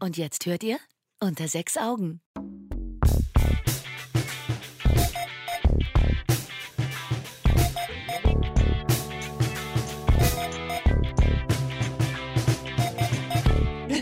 [0.00, 0.78] Und jetzt hört ihr
[1.20, 2.20] unter sechs Augen.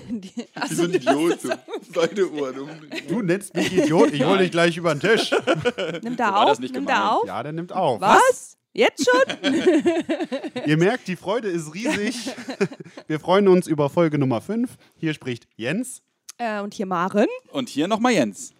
[0.09, 0.33] Die
[0.75, 1.53] sind Idioten.
[1.95, 2.69] Beide Ohren um.
[3.09, 5.30] Du nennst mich Idiot, ich hole dich gleich über den Tisch.
[6.03, 6.61] Nimmt er war das auf?
[6.61, 6.91] Nimmt gemeint.
[6.91, 7.27] er auf?
[7.27, 8.01] Ja, der nimmt auf.
[8.01, 8.55] Was?
[8.77, 9.52] Jetzt schon?
[10.66, 12.30] Ihr merkt, die Freude ist riesig.
[13.07, 14.76] Wir freuen uns über Folge Nummer 5.
[14.96, 16.03] Hier spricht Jens.
[16.36, 17.26] äh, und hier Maren.
[17.53, 18.53] Und hier nochmal Jens.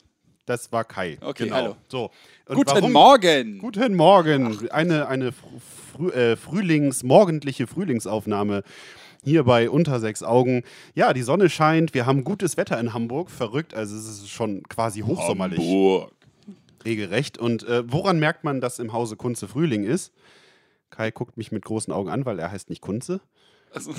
[0.47, 1.19] Das war Kai.
[1.21, 1.57] Okay, genau.
[1.57, 1.77] hallo.
[1.88, 2.10] So.
[2.47, 3.59] Und Guten warum- Morgen.
[3.59, 4.71] Guten Morgen.
[4.71, 8.62] Eine, eine frü äh, Frühlings-, morgendliche Frühlingsaufnahme
[9.23, 10.62] hier bei Unter sechs Augen.
[10.95, 11.93] Ja, die Sonne scheint.
[11.93, 13.29] Wir haben gutes Wetter in Hamburg.
[13.30, 13.74] Verrückt.
[13.74, 15.59] Also, es ist schon quasi hochsommerlich.
[15.59, 16.12] Hamburg.
[16.87, 17.37] Regelrecht.
[17.37, 20.13] Und äh, woran merkt man, dass im Hause Kunze Frühling ist?
[20.89, 23.21] Kai guckt mich mit großen Augen an, weil er heißt nicht Kunze.
[23.73, 23.93] Also,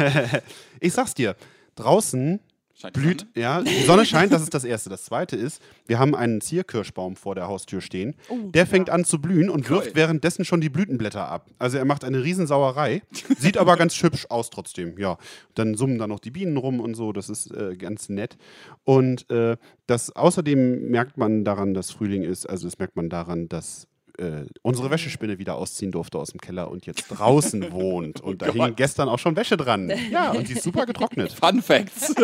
[0.80, 1.36] Ich sag's dir,
[1.74, 2.40] draußen
[2.74, 3.30] scheint die blüht, Sonne?
[3.34, 4.90] ja, die Sonne scheint, das ist das Erste.
[4.90, 8.14] Das Zweite ist, wir haben einen Zierkirschbaum vor der Haustür stehen.
[8.30, 9.94] der fängt an zu blühen und wirft Cool.
[9.96, 11.48] währenddessen schon die Blütenblätter ab.
[11.58, 13.02] Also er macht eine Riesensauerei,
[13.38, 15.18] sieht aber ganz hübsch aus trotzdem, ja.
[15.54, 18.36] Dann summen da noch die Bienen rum und so, das ist äh, ganz nett.
[18.84, 23.48] Und äh, das, außerdem merkt man daran, dass Frühling ist, also das merkt man daran,
[23.48, 23.86] dass
[24.18, 28.20] äh, unsere Wäschespinne wieder ausziehen durfte aus dem Keller und jetzt draußen wohnt.
[28.20, 29.90] Und da hing gestern auch schon Wäsche dran.
[30.10, 31.32] Ja, und die ist super getrocknet.
[31.40, 32.14] Fun Facts.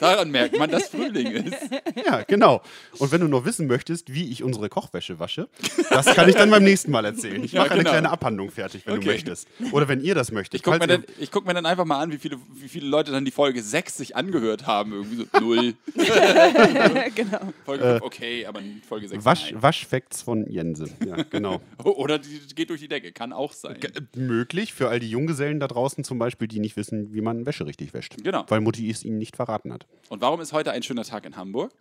[0.00, 1.56] Daran merkt man, dass Frühling ist.
[2.06, 2.62] Ja, genau.
[2.98, 5.48] Und wenn du noch wissen möchtest, wie ich unsere Kochwäsche wasche,
[5.90, 7.42] das kann ich dann beim nächsten Mal erzählen.
[7.44, 7.90] Ich Ja, mache eine genau.
[7.90, 9.08] kleine Abhandlung fertig, wenn du Okay.
[9.10, 9.48] möchtest.
[9.72, 10.60] Oder wenn ihr das möchtet.
[10.60, 12.86] Ich gucke mir, dann- ich guck mir dann einfach mal an, wie viele, wie viele
[12.86, 14.92] Leute dann die Folge 6 sich angehört haben.
[14.92, 15.74] Irgendwie so null.
[17.14, 17.52] genau.
[17.64, 19.54] Folge 5, okay, aber Folge 6 ihr Wasch.
[19.56, 20.85] Waschfacts von Jense.
[21.04, 21.60] Ja, genau.
[21.84, 23.12] Oder die geht durch die Decke.
[23.12, 23.76] Kann auch sein.
[23.82, 27.46] Äh, Möglich für all die Junggesellen da draußen zum Beispiel, die nicht wissen, wie man
[27.46, 28.16] Wäsche richtig wäscht.
[28.22, 28.44] Genau.
[28.48, 29.86] Weil Mutti es ihnen nicht verraten hat.
[30.08, 31.72] Und warum ist heute ein schöner Tag in Hamburg?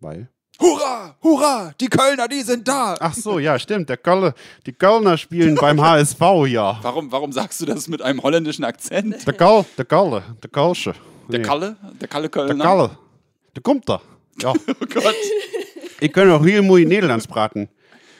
[0.00, 0.28] Weil.
[0.60, 2.96] Hurra, hurra, die Kölner, die sind da.
[2.98, 3.90] Ach so, ja, stimmt.
[3.90, 4.32] Der Kölner,
[4.64, 6.78] die Kölner spielen beim HSV, ja.
[6.80, 9.26] Warum, warum sagst du das mit einem holländischen Akzent?
[9.26, 10.94] Der Köln, der Kölner, der Kölsche.
[11.28, 11.44] Der Nee.
[11.44, 11.76] Kalle?
[12.00, 12.64] Der Kalle Der Kölner?
[12.64, 12.98] Kalle.
[13.54, 14.00] Der kommt da.
[14.40, 14.52] Ja.
[14.68, 15.14] Oh Gott.
[15.98, 17.70] Ik kan nog heel mooi Nederlands praten.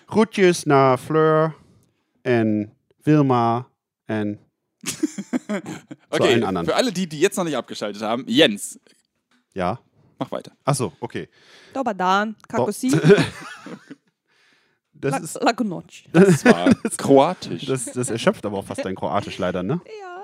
[0.06, 1.54] Groetjes naar Fleur
[2.22, 2.72] en
[3.02, 3.66] Wilma
[4.04, 4.38] en
[6.10, 6.64] Okay, allen anderen.
[6.64, 8.78] für alle die, die jetzt noch nicht abgeschaltet haben, Jens,
[9.52, 9.80] ja.
[10.18, 10.52] mach weiter.
[10.64, 11.28] Achso, okay.
[11.72, 12.90] Dobar dan, kako si?
[14.98, 16.04] Das La- ist Laku noć.
[16.12, 17.66] Das war kroatisch.
[17.66, 19.80] das, das erschöpft aber auch fast dein Kroatisch leider, ne?
[20.00, 20.16] Ja.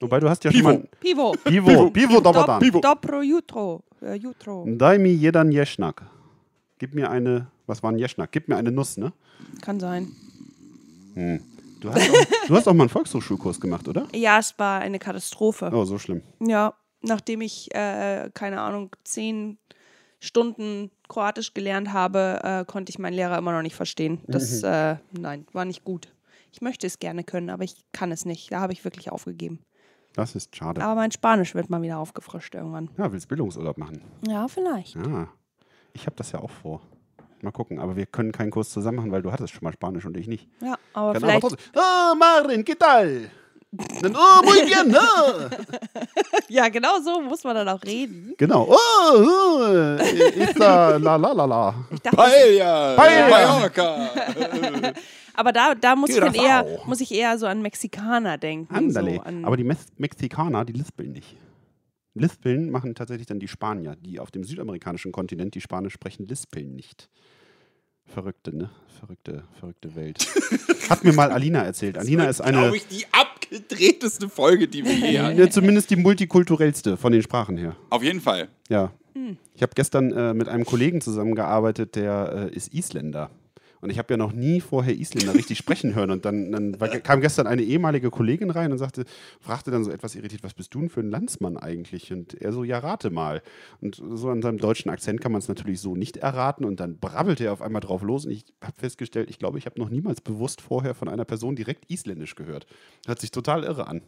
[0.00, 0.70] Wobei du hast ja Pivo.
[0.70, 1.32] schon mal Pivo.
[1.44, 2.58] Pivo, Pivo dobar Dop, dan.
[2.60, 2.80] Pivo.
[2.80, 3.82] Dobro jutro.
[4.02, 4.64] Äh, jutro.
[4.66, 6.02] Daj mi jedan Jeschnack.
[6.78, 8.32] Gib mir eine, was war ein Jeschnack?
[8.32, 9.12] Gib mir eine Nuss, ne?
[9.62, 10.12] Kann sein.
[11.80, 14.06] Du hast, auch, du hast auch mal einen Volkshochschulkurs gemacht, oder?
[14.14, 15.70] Ja, es war eine Katastrophe.
[15.72, 16.22] Oh, so schlimm.
[16.40, 19.58] Ja, nachdem ich, äh, keine Ahnung, zehn
[20.20, 24.20] Stunden Kroatisch gelernt habe, äh, konnte ich meinen Lehrer immer noch nicht verstehen.
[24.26, 26.12] Das, äh, nein, war nicht gut.
[26.52, 28.52] Ich möchte es gerne können, aber ich kann es nicht.
[28.52, 29.60] Da habe ich wirklich aufgegeben.
[30.14, 30.82] Das ist schade.
[30.82, 32.90] Aber mein Spanisch wird mal wieder aufgefrischt irgendwann.
[32.96, 34.00] Ja, willst Bildungsurlaub machen?
[34.26, 34.94] Ja, vielleicht.
[34.94, 35.28] Ja,
[35.96, 36.80] ich habe das ja auch vor.
[37.42, 40.04] Mal gucken, aber wir können keinen Kurs zusammen machen, weil du hattest schon mal Spanisch
[40.06, 40.48] und ich nicht.
[40.60, 41.44] Ja, aber Kann vielleicht.
[41.44, 41.56] aber.
[41.74, 43.30] Oh, Marin, ¿qué tal?
[44.00, 45.00] Dann, oh, muy bien, ne?
[46.48, 48.32] Ja, genau so muss man dann auch reden.
[48.38, 48.68] Genau.
[48.70, 49.62] Oh, oh,
[50.00, 51.74] ist da la la la la.
[51.90, 52.94] Ich dachte, Paella!
[52.94, 53.28] Paella.
[53.28, 54.10] Mallorca!
[55.34, 58.72] aber da, da muss, ich dann eher, muss ich eher so an Mexikaner denken.
[58.74, 59.16] Andale.
[59.16, 61.36] So an, Aber die Mex Mexikaner, die lispeln nicht.
[62.20, 66.74] Lispeln machen tatsächlich dann die Spanier, die auf dem südamerikanischen Kontinent, die Spanisch sprechen, lispeln
[66.74, 67.08] nicht.
[68.06, 68.70] Verrückte, ne?
[69.00, 70.26] Verrückte, verrückte Welt.
[70.90, 71.98] Hat mir mal Alina erzählt.
[71.98, 75.38] Alina ist eine, Glaube ich, die abgedrehteste Folge, die wir je hatten.
[75.38, 77.76] ja, zumindest die multikulturellste von den Sprachen her.
[77.90, 78.48] Auf jeden Fall.
[78.68, 78.92] Ja.
[79.54, 83.30] Ich habe gestern äh, mit einem Kollegen zusammengearbeitet, der äh, ist Isländer.
[83.86, 86.10] Und ich habe ja noch nie vorher Isländer richtig sprechen hören.
[86.10, 89.04] Und dann, dann kam gestern eine ehemalige Kollegin rein und sagte,
[89.38, 92.12] fragte dann so etwas irritiert, was bist du denn für ein Landsmann eigentlich?
[92.12, 93.42] Und er so, ja, rate mal.
[93.80, 96.64] Und so an seinem deutschen Akzent kann man es natürlich so nicht erraten.
[96.64, 98.26] Und dann brabbelte er auf einmal drauf los.
[98.26, 101.54] Und ich habe festgestellt, ich glaube, ich habe noch niemals bewusst vorher von einer Person
[101.54, 102.66] direkt Isländisch gehört.
[103.06, 104.02] Hört sich total irre an.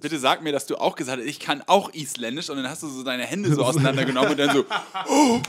[0.00, 2.82] Bitte sag mir, dass du auch gesagt hast, ich kann auch Isländisch und dann hast
[2.82, 4.64] du so deine Hände so auseinandergenommen und dann so,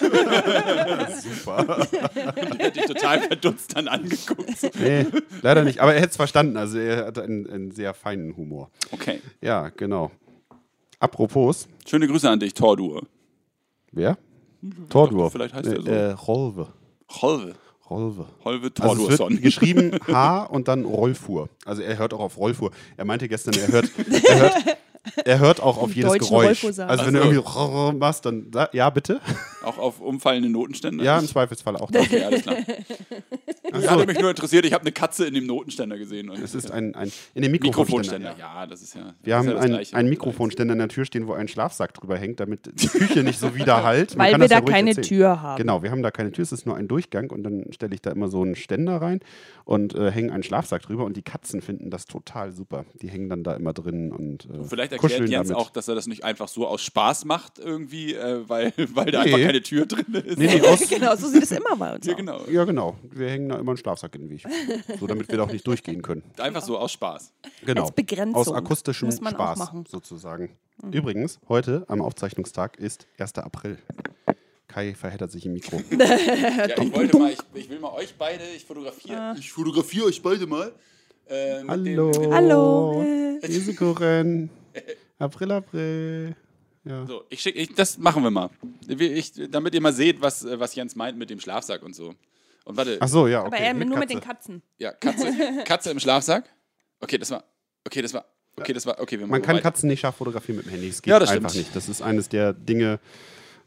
[1.20, 1.86] Super.
[2.58, 4.74] die hat dich total verdutzt dann angeguckt.
[4.78, 5.06] Nee,
[5.42, 5.80] leider nicht.
[5.80, 6.56] Aber er hätte es verstanden.
[6.56, 8.70] Also er hatte einen, einen sehr feinen Humor.
[8.90, 9.20] Okay.
[9.40, 10.10] Ja, genau.
[10.98, 13.06] Apropos, Schöne Grüße an dich, Tordur.
[13.92, 14.18] wer?
[14.90, 15.30] Tordur.
[15.30, 15.88] vielleicht heißt er so.
[15.90, 16.68] Äh, Rolve.
[17.22, 17.54] Rolve.
[17.90, 18.26] Rolve.
[18.44, 19.32] Holve Also es Tordursson.
[19.32, 21.48] wird geschrieben H und dann Rollfuhr.
[21.64, 22.70] Also er hört auch auf Rollfuhr.
[22.96, 23.90] Er meinte gestern, er hört,
[24.28, 24.54] er hört,
[25.24, 26.30] er hört auch auf jedes Geräusch.
[26.46, 26.88] Rollfuhrsaal.
[26.88, 27.60] Also wenn du Ach so.
[27.84, 29.20] irgendwie machst, dann ja bitte.
[29.64, 31.02] Auch auf umfallende Notenständer?
[31.04, 31.88] Ja, im Zweifelsfall auch.
[31.90, 32.56] Okay, alles klar.
[33.72, 33.90] Das so.
[33.90, 36.30] hatte mich nur interessiert, ich habe eine Katze in dem Notenständer gesehen.
[36.30, 38.30] Und Es ist ein, ein in dem Mikrofonständer.
[38.30, 38.36] Mikrofonständer.
[38.38, 39.14] Ja, das ist ja.
[39.22, 41.92] Wir das haben ja das einen, einen Mikrofonständer an der Tür stehen, wo ein Schlafsack
[41.94, 44.10] drüber hängt, damit die Küche nicht so widerhallt.
[44.16, 45.06] Man Weil kann wir das ja da keine erzählen.
[45.06, 45.58] Tür haben.
[45.58, 48.00] Genau, wir haben da keine Tür, es ist nur ein Durchgang und dann stelle ich
[48.00, 49.20] da immer so einen Ständer rein
[49.64, 52.86] und äh, hänge einen Schlafsack drüber und die Katzen finden das total super.
[53.02, 55.62] Die hängen dann da immer drin und äh, Vielleicht erklärt Jens damit.
[55.62, 59.20] auch, dass er das nicht einfach so aus Spaß macht, irgendwie, äh, weil, weil da
[59.24, 59.34] Nee.
[59.34, 60.38] einfach keine Tür drin ist.
[60.38, 62.18] Nee, nee, aus, genau, so sieht es immer bei uns Ja, aus.
[62.18, 62.40] genau.
[62.50, 64.44] ja genau, wir hängen da immer einen Schlafsack in den Weg.
[64.98, 66.22] So, damit wir da auch nicht durchgehen können.
[66.38, 67.32] Einfach so aus Spaß.
[67.64, 67.82] Genau.
[67.82, 68.34] Als Begrenzung.
[68.34, 69.80] Aus akustischem Muss man auch Spaß machen.
[69.80, 69.86] Mhm.
[69.86, 70.56] sozusagen.
[70.90, 73.34] Übrigens, heute am Aufzeichnungstag ist 1.
[73.38, 73.78] April.
[74.66, 75.80] Kai verheddert sich im Mikro.
[75.90, 79.34] Ja, ich wollte mal, ich, ich will mal euch beide, ich fotografiere.
[79.38, 80.72] Ich fotografiere euch beide mal.
[81.28, 82.10] Äh, mit Hallo.
[82.12, 83.00] Dem, Hallo.
[83.42, 84.50] Risikorennen.
[85.18, 86.36] April, April.
[86.84, 87.06] Ja.
[87.06, 88.48] so, ich schick, ich, das machen wir mal.
[88.88, 92.14] Ich, damit ihr mal seht, was, äh, was Jens meint mit dem Schlafsack und so.
[92.64, 93.46] Und warte, Ach so, ja, okay.
[93.48, 94.14] Aber er nur mit Katze.
[94.14, 94.62] den Katzen.
[94.78, 95.26] ja, Katze,
[95.64, 96.44] Katze im Schlafsack.
[97.00, 97.44] Okay, das war,
[97.86, 98.24] okay, das war,
[98.56, 99.62] okay, das war, okay, wir machen Man kann weiter.
[99.62, 100.88] Katzen nicht scharf fotografieren mit dem Handy.
[100.88, 101.66] Es geht Ja, das einfach stimmt.
[101.66, 101.76] nicht.
[101.76, 103.00] Das ist eines der Dinge,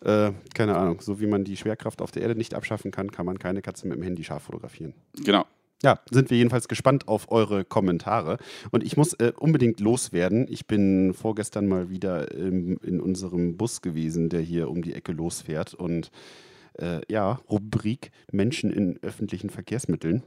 [0.06, 3.26] äh, keine Ahnung, so wie man die Schwerkraft auf der Erde nicht abschaffen kann, kann
[3.26, 4.94] man keine Katze mit dem Handy scharf fotografieren.
[5.24, 5.46] Genau.
[5.82, 8.38] Ja, sind wir jedenfalls gespannt auf eure Kommentare.
[8.72, 10.48] Und ich muss äh, unbedingt loswerden.
[10.50, 15.12] Ich bin vorgestern mal wieder im, in unserem Bus gewesen, der hier um die Ecke
[15.12, 15.74] losfährt.
[15.74, 16.10] Und
[16.78, 20.24] äh, ja, Rubrik Menschen in öffentlichen Verkehrsmitteln.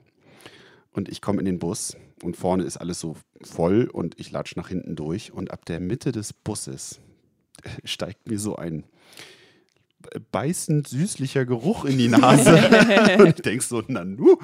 [0.92, 4.56] Und ich komme in den Bus und vorne ist alles so voll und ich latsch
[4.56, 5.32] nach hinten durch.
[5.32, 7.00] Und ab der Mitte des Busses
[7.84, 8.84] steigt mir so ein
[10.30, 12.56] beißend süßlicher Geruch in die Nase.
[13.18, 14.38] und ich denk so, na nu,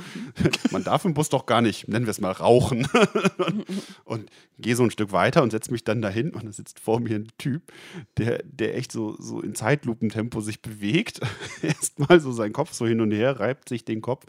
[0.71, 2.87] man darf im Bus doch gar nicht, nennen wir es mal, rauchen.
[3.39, 3.65] und,
[4.05, 7.01] und gehe so ein Stück weiter und setze mich dann dahin und da sitzt vor
[7.01, 7.73] mir ein Typ,
[8.17, 11.21] der, der echt so, so in Zeitlupentempo sich bewegt.
[11.63, 14.25] Erstmal so seinen Kopf so hin und her, reibt sich den Kopf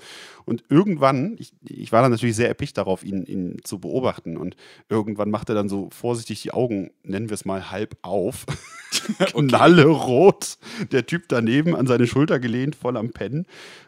[0.45, 4.55] und irgendwann, ich, ich war dann natürlich sehr erpicht darauf, ihn, ihn zu beobachten und
[4.89, 8.45] irgendwann macht er dann so vorsichtig die Augen, nennen wir es mal, halb auf.
[9.33, 10.57] Knallerot.
[10.91, 13.45] Der Typ daneben an seine Schulter gelehnt, voll am Pennen.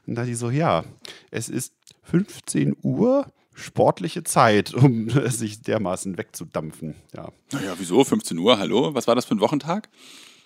[0.08, 0.84] Und da dachte ich so, ja,
[1.32, 1.74] es ist
[2.04, 6.96] 15 Uhr, sportliche Zeit, um sich dermaßen wegzudampfen.
[7.16, 8.04] Ja, Naja, wieso?
[8.04, 8.94] 15 Uhr, hallo?
[8.94, 9.90] Was war das für ein Wochentag?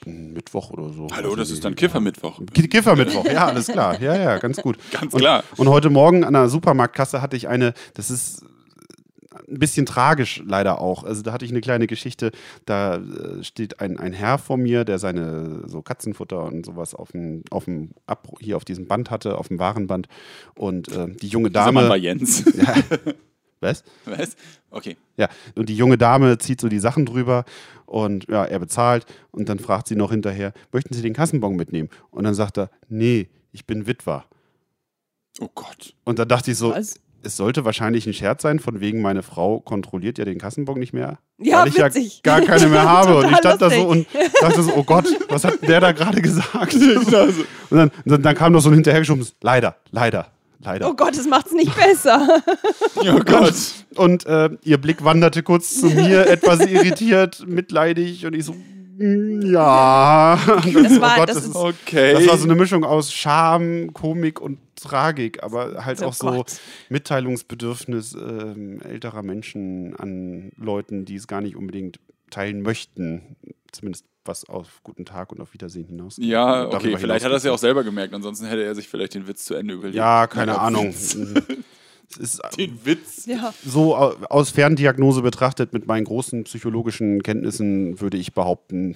[0.06, 1.08] Mittwoch oder so.
[1.12, 2.40] Hallo, Also das ist dann Kiffermittwoch.
[2.54, 4.00] Ki- Kiffermittwoch, ja, alles klar.
[4.02, 4.78] Ja, ja, ganz gut.
[4.92, 5.44] Ganz und, klar.
[5.58, 8.46] Und heute Morgen an der Supermarktkasse hatte ich eine, das ist
[9.48, 11.04] ein bisschen tragisch leider auch.
[11.04, 12.32] Also da hatte ich eine kleine Geschichte,
[12.66, 17.12] da äh, steht ein, ein Herr vor mir, der seine so Katzenfutter und sowas auf
[17.12, 20.08] dem, auf dem Ab hier auf diesem Band hatte, auf dem Warenband.
[20.56, 22.02] Und äh, die junge Dieser Mann war Dame.
[22.02, 22.46] Jens.
[22.60, 22.76] Ja,
[23.62, 23.84] was?
[24.06, 24.36] Was?
[24.70, 24.98] Okay.
[25.18, 27.46] Ja, und die junge Dame zieht so die Sachen drüber
[27.86, 31.90] und ja, er bezahlt und dann fragt sie noch hinterher, möchten Sie den Kassenbon mitnehmen?
[32.10, 34.26] Und dann sagt er, nee, ich bin Witwer.
[35.40, 35.96] Oh Gott.
[36.06, 37.00] Und dann dachte ich so, Was?
[37.24, 40.94] Es sollte wahrscheinlich ein Scherz sein, von wegen meine Frau kontrolliert ja den Kassenbon nicht
[40.94, 42.22] mehr, Ja, weil ich witzig.
[42.26, 43.18] ja gar keine mehr habe.
[43.20, 44.08] und ich stand da so und
[44.42, 46.74] dachte so, oh Gott, was hat der da gerade gesagt?
[47.70, 50.28] und dann, dann, dann kam noch so ein hinterhergeschoben, leider, leider,
[50.64, 50.90] leider.
[50.90, 52.28] Oh Gott, das macht's nicht besser.
[52.96, 53.54] Oh Gott.
[53.96, 58.54] Und äh, ihr Blick wanderte kurz zu mir, etwas irritiert, mitleidig und ich so,
[58.98, 60.38] mm, ja.
[60.74, 62.14] Das war- oh Gott, das das, ist- ist, Okay.
[62.14, 66.28] das war so eine Mischung aus Scham, Komik und Tragik, aber halt Oh auch so
[66.28, 66.60] Gott.
[66.90, 73.36] Mitteilungsbedürfnis ähm, älterer Menschen an Leuten, die es gar nicht unbedingt teilen möchten.
[73.72, 76.18] Zumindest was auf guten Tag und auf Wiedersehen hinaus.
[76.20, 79.16] Ja, okay, vielleicht hat er es ja auch selber gemerkt, ansonsten hätte er sich vielleicht
[79.16, 79.96] den Witz zu Ende überlegt.
[79.96, 80.94] Ja, keine Ja, Ahnung.
[82.12, 83.28] Es ist Den Witz.
[83.28, 83.54] Ja.
[83.64, 88.96] so au- aus Ferndiagnose betrachtet, mit meinen großen psychologischen Kenntnissen, würde ich behaupten,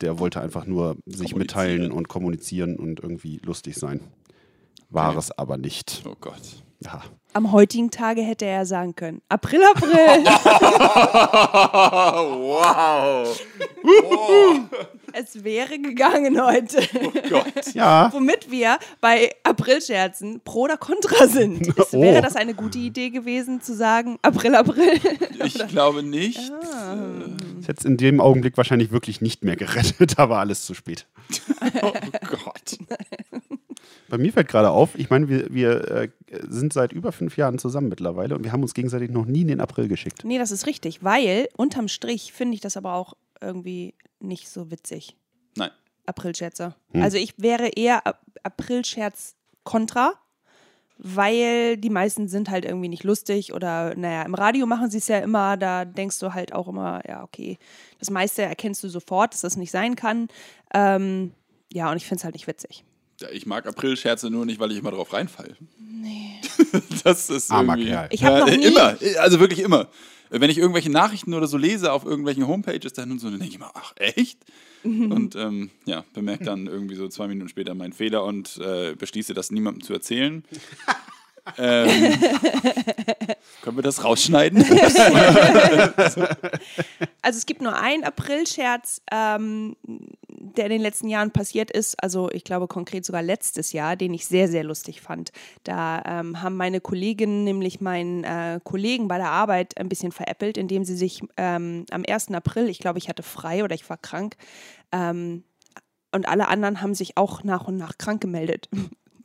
[0.00, 3.98] der wollte einfach nur sich mitteilen und kommunizieren und irgendwie lustig sein.
[4.92, 6.02] War es aber nicht.
[6.06, 6.40] Oh Gott.
[6.80, 7.02] Ja.
[7.34, 9.90] Am heutigen Tage hätte er sagen können: April, April.
[12.42, 13.40] wow.
[15.14, 16.82] es wäre gegangen heute.
[17.30, 17.74] Gott.
[17.74, 21.66] ja, Womit wir bei Aprilscherzen pro oder contra sind.
[21.78, 22.00] Ist, Oh.
[22.00, 24.98] Wäre das eine gute Idee gewesen, zu sagen April, April?
[25.44, 26.38] Ich glaube nicht.
[27.60, 31.06] ich hätte es in dem Augenblick wahrscheinlich wirklich nicht mehr gerettet, aber alles zu spät.
[31.82, 31.92] Oh
[32.28, 32.78] Gott.
[34.12, 36.08] Bei mir fällt gerade auf, ich meine, wir, wir äh,
[36.46, 39.48] sind seit über fünf Jahren zusammen mittlerweile und wir haben uns gegenseitig noch nie in
[39.48, 40.22] den April geschickt.
[40.22, 44.70] Nee, das ist richtig, weil unterm Strich finde ich das aber auch irgendwie nicht so
[44.70, 45.16] witzig.
[45.56, 45.70] Nein.
[46.04, 46.74] Aprilscherze.
[46.92, 47.02] Hm.
[47.02, 50.12] Also ich wäre eher Ap- Aprilscherz kontra,
[50.98, 55.08] weil die meisten sind halt irgendwie nicht lustig oder naja, im Radio machen sie es
[55.08, 57.56] ja immer, da denkst du halt auch immer, ja, okay,
[57.98, 60.28] das meiste erkennst du sofort, dass das nicht sein kann.
[60.74, 61.32] Ähm,
[61.72, 62.84] ja, und ich finde es halt nicht witzig.
[63.32, 65.56] Ich mag April-Scherze nur nicht, weil ich immer drauf reinfalle.
[65.78, 66.40] Nee.
[67.04, 67.90] das ist Armer irgendwie.
[67.90, 68.08] Kerl.
[68.10, 69.88] Ich hab noch nie- Immer, also wirklich immer.
[70.30, 73.50] Wenn ich irgendwelche Nachrichten oder so lese auf irgendwelchen Homepages dann und so, dann denke
[73.50, 74.38] ich immer, ach echt?
[74.84, 79.32] Und ähm, ja, bemerke dann irgendwie so zwei Minuten später meinen Fehler und äh, beschließe,
[79.34, 80.42] das niemandem zu erzählen.
[81.58, 82.18] ähm,
[83.62, 84.64] können wir das rausschneiden?
[87.24, 89.76] Also es gibt nur einen April-Scherz, ähm,
[90.26, 94.12] der in den letzten Jahren passiert ist, also ich glaube konkret sogar letztes Jahr, den
[94.12, 95.30] ich sehr, sehr lustig fand.
[95.62, 100.58] Da ähm, haben meine Kolleginnen nämlich meinen äh, Kollegen bei der Arbeit ein bisschen veräppelt,
[100.58, 102.32] indem sie sich ähm, am 1.
[102.32, 104.36] April, ich glaube, ich hatte frei oder ich war krank,
[104.90, 105.44] ähm,
[106.14, 108.68] und alle anderen haben sich auch nach und nach krank gemeldet.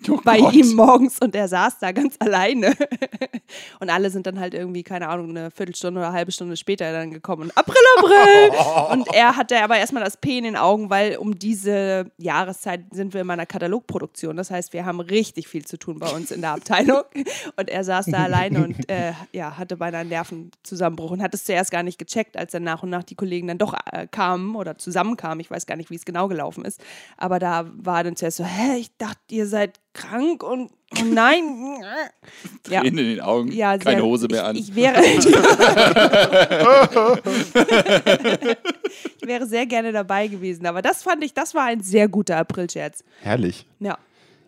[0.10, 0.54] Oh bei Gott.
[0.54, 2.76] ihm morgens und er saß da ganz alleine.
[3.80, 6.92] Und alle sind dann halt irgendwie, keine Ahnung, eine Viertelstunde oder eine halbe Stunde später
[6.92, 8.92] dann gekommen und April, April!
[8.92, 13.14] Und er hatte aber erstmal das P in den Augen, weil um diese Jahreszeit sind
[13.14, 14.36] wir in meiner Katalogproduktion.
[14.36, 17.04] Das heißt, wir haben richtig viel zu tun bei uns in der Abteilung.
[17.56, 21.46] Und er saß da alleine und äh, ja, hatte beinahe einen Nervenzusammenbruch und hat es
[21.46, 24.56] zuerst gar nicht gecheckt, als dann nach und nach die Kollegen dann doch äh, kamen
[24.56, 25.40] oder zusammenkamen.
[25.40, 26.82] Ich weiß gar nicht, wie es genau gelaufen ist.
[27.18, 31.44] Aber da war dann zuerst so, hä, ich dachte, ihr seid krank und oh nein.
[32.70, 32.82] Ja.
[32.82, 34.56] Tränen in den Augen, Ja, sehr- keine Hose mehr ich, an.
[34.58, 35.02] Ich wäre,
[39.22, 42.38] ich wäre sehr gerne dabei gewesen, aber das fand ich, das war ein sehr guter
[42.38, 43.04] Aprilscherz.
[43.22, 43.66] Herrlich.
[43.80, 43.98] Ja.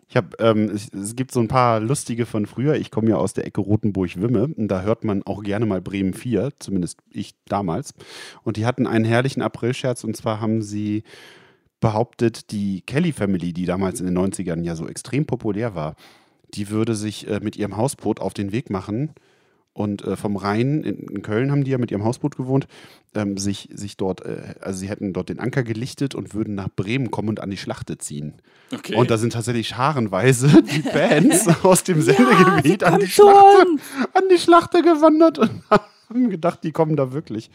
[0.08, 2.74] Ich habe, ähm, es, es gibt so ein paar lustige von früher.
[2.74, 6.14] Ich komme ja aus der Ecke Rotenburg-Wimme und da hört man auch gerne mal Bremen
[6.14, 7.94] 4, zumindest ich damals.
[8.42, 11.04] Und die hatten einen herrlichen Aprilscherz und zwar haben sie
[11.80, 15.96] behauptet, die Kelly Family, die damals in den 90ern ja so extrem populär war,
[16.54, 19.14] die würde sich äh, mit ihrem Hausboot auf den Weg machen
[19.72, 22.66] und äh, vom Rhein, in, in Köln haben die ja mit ihrem Hausboot gewohnt,
[23.14, 26.68] ähm, sich, sich dort, äh, also sie hätten dort den Anker gelichtet und würden nach
[26.74, 28.34] Bremen kommen und an die Schlachte ziehen.
[28.72, 28.96] Okay.
[28.96, 33.66] Und da sind tatsächlich scharenweise die Bands aus dem Sendegebiet sie an, die Schlachte,
[34.12, 37.50] an die Schlachte gewandert und haben gedacht, die kommen da wirklich.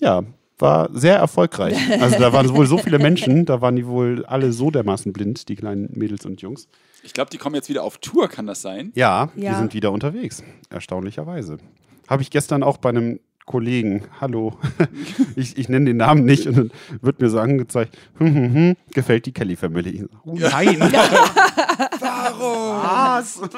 [0.00, 0.24] Ja,
[0.60, 1.76] war sehr erfolgreich.
[2.00, 5.48] Also da waren wohl so viele Menschen, da waren die wohl alle so dermaßen blind,
[5.48, 6.68] die kleinen Mädels und Jungs.
[7.02, 8.92] ich glaube, die kommen jetzt wieder auf Tour, kann das sein?
[8.94, 9.58] Ja, die Ja.
[9.58, 11.58] sind wieder unterwegs, erstaunlicherweise.
[12.08, 14.58] Habe ich gestern auch bei einem Kollegen, hallo,
[15.36, 18.76] ich, ich nenne den Namen nicht und dann wird mir so angezeigt, hm, hm, hm,
[18.92, 20.04] gefällt die Kelly Family.
[20.26, 20.78] Oh nein.
[22.00, 22.82] Warum?
[22.82, 23.40] Was?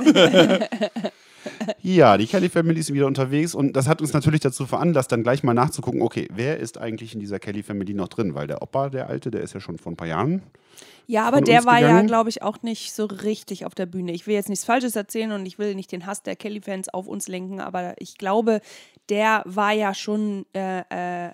[1.82, 5.22] ja, die Kelly Family ist wieder unterwegs und das hat uns natürlich dazu veranlasst, dann
[5.22, 8.34] gleich mal nachzugucken, okay, wer ist eigentlich in dieser Kelly Family noch drin?
[8.34, 10.42] Weil der Opa, der Alte, der ist ja schon vor ein paar Jahren.
[11.10, 12.06] Ja, aber der war ja, gegangen?
[12.06, 14.12] glaube ich, auch nicht so richtig auf der Bühne.
[14.12, 17.08] Ich will jetzt nichts Falsches erzählen und ich will nicht den Hass der Kelly-Fans auf
[17.08, 18.60] uns lenken, aber ich glaube,
[19.08, 21.30] der war ja schon äh, äh,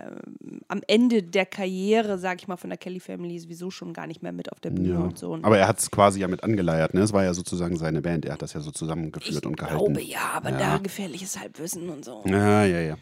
[0.69, 4.33] am Ende der Karriere, sag ich mal, von der Kelly-Family sowieso schon gar nicht mehr
[4.33, 4.99] mit auf der Bühne Ja.
[5.01, 5.33] und so.
[5.33, 7.03] Und Aber er hat es quasi ja mit angeleiert, ne?
[7.03, 9.93] Es war ja sozusagen seine Band, er hat das ja so zusammengeführt ich und gehalten.
[9.95, 10.57] glaube ja, aber Ja.
[10.59, 12.23] da gefährliches Halbwissen und so.
[12.27, 12.97] Ja, ja, ja.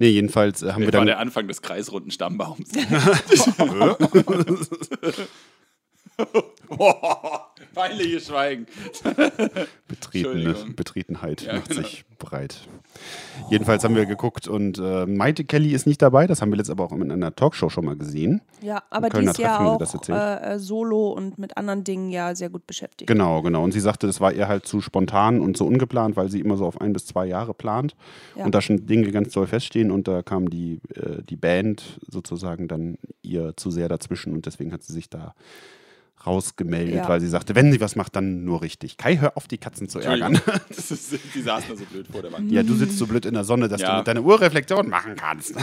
[0.00, 1.06] Nee, jedenfalls äh, haben wir Das war dann.
[1.06, 2.68] der Anfang des kreisrunden Stammbaums.
[7.74, 8.66] Peinliches Schweigen.
[9.88, 10.74] Betretene, Entschuldigung.
[10.76, 11.82] Betretenheit Ja, macht genau.
[11.82, 12.66] sich breit.
[13.50, 16.26] Jedenfalls haben wir geguckt und äh, Maite Kelly ist nicht dabei.
[16.26, 18.40] Das haben wir jetzt aber auch in einer Talkshow schon mal gesehen.
[18.62, 22.48] Ja, aber die ist ja auch äh, äh, solo und mit anderen Dingen ja sehr
[22.48, 23.06] gut beschäftigt.
[23.08, 23.62] Genau, genau.
[23.62, 26.56] Und sie sagte, das war ihr halt zu spontan und zu ungeplant, weil sie immer
[26.56, 27.94] so auf ein bis zwei Jahre plant
[28.36, 28.46] Ja.
[28.46, 32.68] und da schon Dinge ganz doll feststehen und da kam die, äh, die Band sozusagen
[32.68, 35.34] dann ihr zu sehr dazwischen und deswegen hat sie sich da
[36.24, 37.08] rausgemeldet, Ja.
[37.08, 38.96] weil sie sagte, wenn sie was macht, dann nur richtig.
[38.96, 40.40] Kai, hör auf, die Katzen zu ärgern.
[40.68, 40.90] Ist,
[41.34, 42.50] die saßen da so blöd vor der Wand.
[42.50, 43.92] Ja, du sitzt so blöd in der Sonne, dass Ja.
[43.92, 45.54] du mit deiner Urreflexion machen kannst.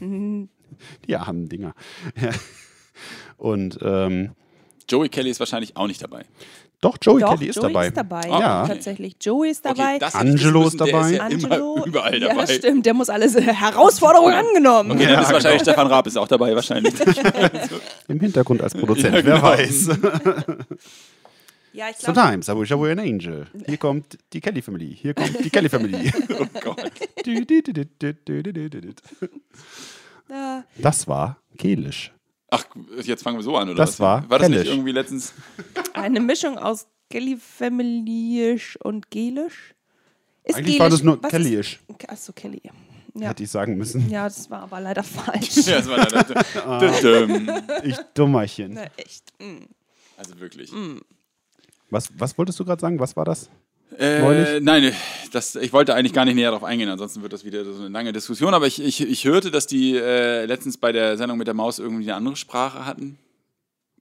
[0.00, 1.74] Die armen Dinger.
[3.36, 4.32] Und ähm,
[4.88, 6.24] Joey Kelly ist wahrscheinlich auch nicht dabei.
[6.80, 7.86] Doch, Joey Doch, Kelly ist Joey dabei.
[7.88, 8.30] ist dabei.
[8.30, 8.66] Ah, Ja.
[8.68, 9.16] Tatsächlich.
[9.20, 9.96] Joey ist dabei.
[9.96, 11.10] Okay, Angelo ist dabei.
[11.10, 12.46] ja immer überall ja, dabei.
[12.46, 14.92] stimmt, der muss alles Herausforderungen angenommen.
[14.92, 16.94] Okay, dann ist wahrscheinlich Stefan Raab ist auch dabei wahrscheinlich.
[18.08, 19.42] Im Hintergrund als Produzent, Ja, wer genau.
[19.42, 19.88] weiß.
[21.72, 23.46] Ja, ich glaube, Sometimes I wish I were an angel.
[23.64, 24.92] Hier kommt die Kelly Family.
[25.00, 26.12] Hier kommt die Kelly Family.
[26.40, 26.90] oh Gott.
[30.78, 32.12] Das war Kelisch.
[32.50, 32.64] Ach,
[33.04, 34.00] jetzt fangen wir so an, oder Das was?
[34.00, 34.72] war War das nicht Kellisch.
[34.74, 35.32] irgendwie letztens?
[35.94, 39.74] eine Mischung aus Kelly-Familyisch und Gelisch.
[40.44, 42.62] Ist Eigentlich war das nur Kellyisch, Ist, achso, Kelly.
[43.14, 43.28] Ja.
[43.28, 44.08] hätte ich sagen müssen.
[44.08, 45.56] ja, das war aber leider falsch.
[45.66, 47.00] Ja, das war leider.
[47.26, 47.50] Düm.
[47.84, 48.74] Ich Dummerchen.
[48.74, 49.32] Na, echt.
[49.40, 49.64] mm.
[50.16, 50.70] Also wirklich.
[51.90, 52.98] Was, was wolltest du gerade sagen?
[53.00, 53.50] Was war das?
[53.98, 54.92] Äh, nein,
[55.32, 57.88] das, ich wollte eigentlich gar nicht näher darauf eingehen, ansonsten wird das wieder so eine
[57.88, 58.54] lange Diskussion.
[58.54, 61.78] Aber ich, ich, ich hörte, dass die äh, letztens bei der Sendung mit der Maus
[61.78, 63.18] irgendwie eine andere Sprache hatten.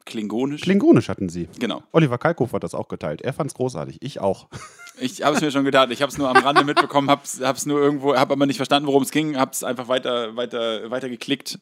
[0.05, 0.62] Klingonisch.
[0.62, 1.48] Klingonisch hatten sie.
[1.60, 1.84] genau.
[1.91, 3.22] Oliver Kalkofe hat das auch geteilt.
[3.22, 3.98] Er fand es großartig.
[4.01, 4.48] Ich auch.
[5.01, 5.91] Ich habe es mir schon gedacht.
[5.91, 8.86] Ich habe es nur am Rande mitbekommen, habe es nur irgendwo, habe aber nicht verstanden,
[8.86, 11.58] worum es ging, habe es einfach weiter, weiter, weiter geklickt.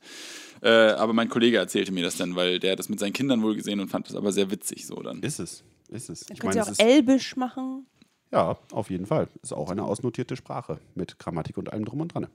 [0.64, 3.44] Äh, aber mein Kollege erzählte mir das dann, weil der hat das mit seinen Kindern
[3.44, 5.22] wohl gesehen und fand das aber sehr witzig so dann.
[5.22, 5.64] Ist es.
[5.90, 6.22] Ist es.
[6.22, 7.86] Dann Ich könnt ihr es auch ist, Elbisch machen.
[8.32, 9.28] Ja, auf jeden Fall.
[9.42, 12.28] Ist auch eine ausnotierte Sprache mit Grammatik und allem drum und dran.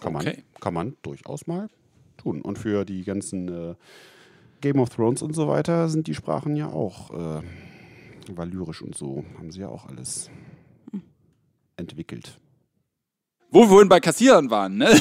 [0.00, 0.42] Kann, Okay.
[0.52, 1.68] man, kann man durchaus mal
[2.16, 2.42] tun.
[2.42, 3.74] Und für die ganzen äh,
[4.60, 7.42] Game of Thrones und so weiter sind die Sprachen ja auch äh,
[8.34, 9.24] valyrisch und so.
[9.38, 10.30] Haben sie ja auch alles
[11.76, 12.38] entwickelt.
[13.54, 14.88] Wo wir vorhin bei Kassierern waren, ne?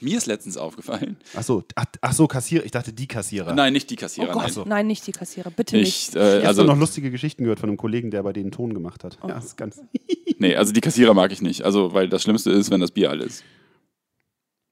[0.00, 1.18] Mir ist letztens aufgefallen.
[1.34, 2.64] Ach so, ach, ach so, Kassierer.
[2.64, 3.52] Ich dachte, die Kassierer.
[3.54, 4.32] Nein, nicht die Oh Kassierer.
[4.32, 4.52] Gott, nein.
[4.52, 4.64] so.
[4.64, 6.08] nein, nicht die Kassierer, bitte nicht.
[6.10, 8.50] Ich, äh, Ich habe also, noch lustige Geschichten gehört von einem Kollegen, der bei denen
[8.50, 9.18] Ton gemacht hat.
[9.22, 9.82] Ja, das ist ganz.
[10.38, 11.66] nee, also die Kassierer mag ich nicht.
[11.66, 13.44] Also, weil das Schlimmste ist, wenn das Bier alle ist.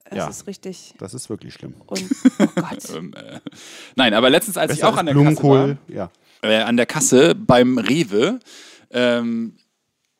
[0.08, 0.28] Das ja.
[0.28, 0.94] ist richtig.
[0.98, 1.74] Das ist wirklich schlimm.
[1.86, 2.04] Und,
[2.38, 2.94] oh Gott.
[2.96, 3.40] Ähm, äh,
[3.96, 5.78] nein, aber letztens, als ich Besser auch an der Kasse war, Blumenkohl.
[5.88, 6.10] Ja.
[6.40, 8.40] äh, an der Kasse beim Rewe,
[8.90, 9.56] ähm,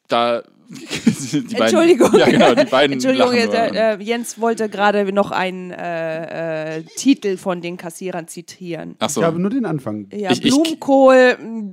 [0.09, 2.15] da die beiden- Entschuldigung.
[2.19, 7.37] Ja, genau, die beiden Entschuldigung, äh, äh, Jens wollte gerade noch einen äh, äh, Titel
[7.37, 8.97] von den Kassierern zitieren.
[8.99, 9.21] Ach so.
[9.21, 10.09] Ich habe nur den Anfang.
[10.13, 11.15] Ja, Ich- ich- Blumenkohl.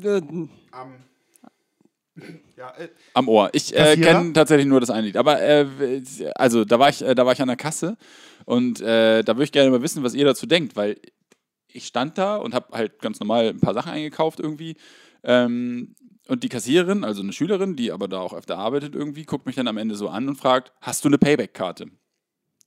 [0.03, 0.21] äh,
[2.57, 3.49] Ja, äh, Am Ohr.
[3.53, 5.17] Ich äh, kenne tatsächlich nur das eine Lied.
[5.17, 5.65] Aber äh,
[6.35, 7.97] also da war ich, äh, da war ich an der Kasse
[8.45, 10.97] und äh, da würde ich gerne mal wissen, was ihr dazu denkt, weil
[11.69, 14.75] ich stand da und habe halt ganz normal ein paar Sachen eingekauft irgendwie.
[15.23, 15.95] Ähm,
[16.27, 19.55] und die Kassiererin, also eine Schülerin, die aber da auch öfter arbeitet irgendwie, guckt mich
[19.55, 21.87] dann am Ende so an und fragt: Hast du eine Payback-Karte?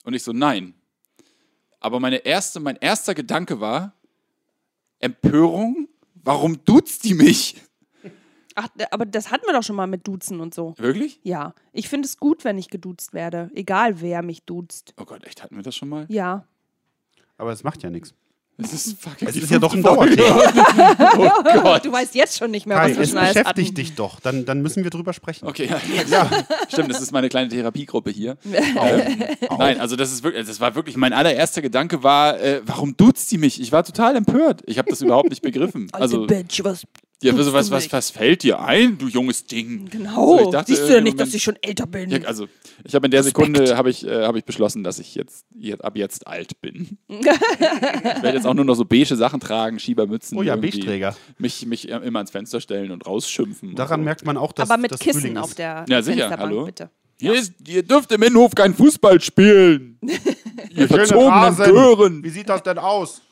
[0.05, 0.75] Und ich so: Nein.
[1.81, 3.95] Aber meine erste, mein erster Gedanke war:
[4.99, 5.89] Empörung?
[6.15, 7.61] Warum duzt die mich?
[8.55, 10.75] Ach, aber das hatten wir doch schon mal mit Duzen und so.
[10.79, 11.19] Wirklich?
[11.25, 13.51] Ja, ich finde es gut, wenn ich geduzt werde.
[13.55, 14.95] Egal, wer mich duzt.
[14.99, 16.07] Oh Gott, echt, hatten wir das schon mal?
[16.09, 16.47] Ja.
[17.37, 18.15] aber es macht ja nichts.
[18.57, 19.83] Es ist fucking Es ist ja doch ein.
[19.83, 20.41] Dauerthema.
[21.17, 21.85] Oh Gott.
[21.85, 23.75] Du weißt jetzt schon nicht mehr, Kai, was wir es schon alles beschäftigt hatten.
[23.75, 24.21] dich doch.
[24.21, 25.47] Dann, dann müssen wir drüber sprechen.
[25.47, 25.69] Okay,
[26.09, 26.31] ja.
[26.69, 28.37] Stimmt, das ist meine kleine Therapiegruppe hier.
[28.45, 29.25] ähm,
[29.59, 33.29] nein, also das ist wirklich, das war wirklich, mein allererster Gedanke war, äh, warum duzt
[33.29, 33.61] sie mich?
[33.61, 34.63] Ich war total empört.
[34.67, 35.89] Ich habe das überhaupt nicht begriffen.
[35.93, 36.85] Also, Alte Bitch, was
[37.25, 39.89] ja, duzt so, was, was, was fällt dir ein, du junges Ding?
[39.91, 40.39] Genau.
[40.39, 42.11] So, ich dachte Siehst du ja nicht, dass Moment- ich schon älter bin?
[42.11, 42.47] Ja, also,
[42.85, 43.37] ich habe in der Respekt.
[43.55, 46.99] Sekunde habe ich, äh, hab ich beschlossen, dass ich jetzt, jetzt ab jetzt alt bin.
[47.09, 50.37] ich werde jetzt auch nur noch so beige Sachen tragen, Schiebermützen.
[50.39, 51.17] Oh ja, Beige-Träger.
[51.39, 53.71] Mich, mich äh, immer ans Fenster stellen und rausschimpfen.
[53.71, 54.05] und Daran so.
[54.05, 55.59] merkt man auch, dass aber mit das Kissen Frühling auf ist.
[55.59, 56.65] der Ja, sicher, Fensterbank, hallo.
[56.67, 56.91] bitte.
[57.21, 59.99] Hier ist, ihr dürft im Innenhof kein Fußball spielen.
[60.71, 61.57] ihr verzogenen.
[61.57, 62.25] Gören.
[62.25, 63.23] Wie sieht das denn aus?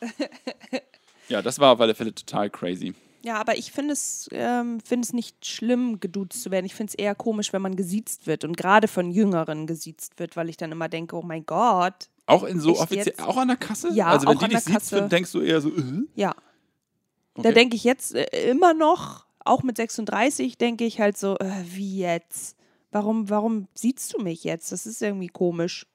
[1.29, 2.95] Ja, das war auf alle Fälle total crazy.
[3.25, 6.67] Ja, aber ich finde es, ähm, finde es nicht schlimm, geduzt zu werden.
[6.67, 10.37] Ich finde es eher komisch, wenn man gesiezt wird und gerade von Jüngeren gesiezt wird,
[10.37, 12.11] weil ich dann immer denke, oh mein Gott.
[12.27, 13.91] Auch in so offiziell, auch an der Kasse?
[13.93, 15.09] Ja, also wenn die dich sieht, Kasse.
[15.09, 16.03] denkst du eher so, äh?
[16.15, 16.35] Ja.
[17.35, 17.55] Da Okay.
[17.55, 21.99] denke ich jetzt äh, immer noch, auch mit 36, denke ich halt so, äh, wie
[21.99, 22.57] jetzt?
[22.91, 24.71] Warum, warum siehst du mich jetzt?
[24.71, 25.87] Das ist irgendwie komisch.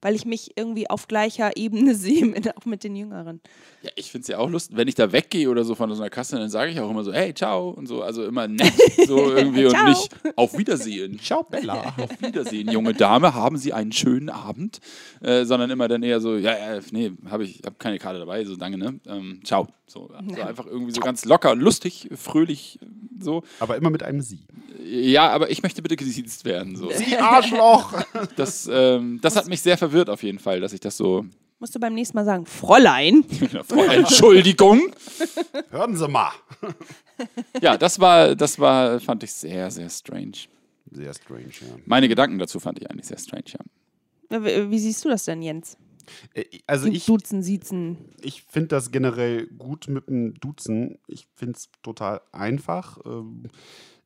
[0.00, 3.40] Weil ich mich irgendwie auf gleicher Ebene sehe, mit, auch mit den Jüngeren.
[3.82, 6.00] Ja, ich finde es ja auch lustig, wenn ich da weggehe oder so von so
[6.00, 8.72] einer Kasse, dann sage ich auch immer so, hey, ciao und so, also immer nett
[9.06, 11.18] so irgendwie und nicht auf Wiedersehen.
[11.20, 11.94] Ciao, Bella.
[11.98, 14.80] Auf Wiedersehen, junge Dame, haben Sie einen schönen Abend,
[15.20, 18.44] äh, sondern immer dann eher so, ja, ja nee, habe ich hab keine Karte dabei,
[18.44, 19.00] so danke, ne?
[19.06, 19.68] Ähm, ciao.
[19.86, 22.78] So, so einfach irgendwie so ganz locker und lustig, fröhlich,
[23.18, 23.42] so.
[23.58, 24.38] Aber immer mit einem Sie.
[24.84, 26.76] Ja, aber ich möchte bitte gesiezt werden.
[26.76, 26.90] So.
[26.92, 28.00] Sie Arschloch!
[28.36, 31.24] Das, ähm, das hat mich sehr verwirrt auf jeden Fall, dass ich das so.
[31.58, 33.24] Musst du beim nächsten Mal sagen, Fräulein.
[33.90, 34.80] Entschuldigung.
[35.70, 36.30] Hören Sie mal.
[37.60, 40.32] Ja, das war, das war, fand ich sehr, sehr strange.
[40.90, 41.76] Sehr strange, ja.
[41.84, 44.38] Meine Gedanken dazu fand ich eigentlich sehr strange, ja.
[44.38, 45.76] Äh, Wie wie siehst du das denn, Jens?
[46.32, 47.98] Äh, Also ich, Duzen, Siezen.
[48.22, 50.98] ich finde das generell gut mit dem Duzen.
[51.08, 52.96] Ich finde es total einfach.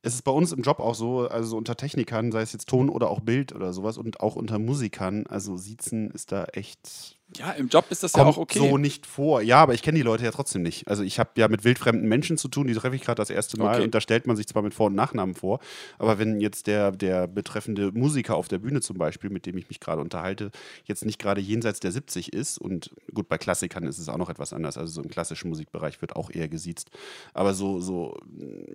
[0.07, 2.91] Es ist bei uns im Job auch so, also unter Technikern, sei es jetzt Ton
[2.91, 7.51] oder auch Bild oder sowas und auch unter Musikern, also Siezen ist da echt Ja,
[7.53, 8.59] im Job ist das ja kommt auch okay.
[8.59, 9.43] so nicht vor.
[9.43, 10.89] Ja, aber ich kenne die Leute ja trotzdem nicht.
[10.89, 13.59] Also ich habe ja mit wildfremden Menschen zu tun, die treffe ich gerade das erste
[13.59, 13.85] Mal Okay.
[13.85, 15.59] und da stellt man sich zwar mit Vor- und Nachnamen vor,
[15.99, 19.69] aber wenn jetzt der, der betreffende Musiker auf der Bühne zum Beispiel, mit dem ich
[19.69, 20.51] mich gerade unterhalte,
[20.85, 24.31] jetzt nicht gerade jenseits der 70 ist und gut, bei Klassikern ist es auch noch
[24.31, 26.91] etwas anders, also so im klassischen Musikbereich wird auch eher gesiezt,
[27.33, 28.17] aber so, so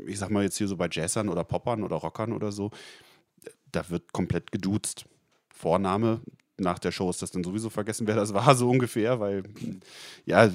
[0.07, 2.71] ich sag mal jetzt hier so bei Jazzern oder Poppern oder Rockern oder so,
[3.71, 5.05] da wird komplett geduzt.
[5.53, 6.21] Vorname,
[6.59, 9.43] nach der Show ist das dann sowieso vergessen, wer das war, so ungefähr, weil
[10.25, 10.53] ja, du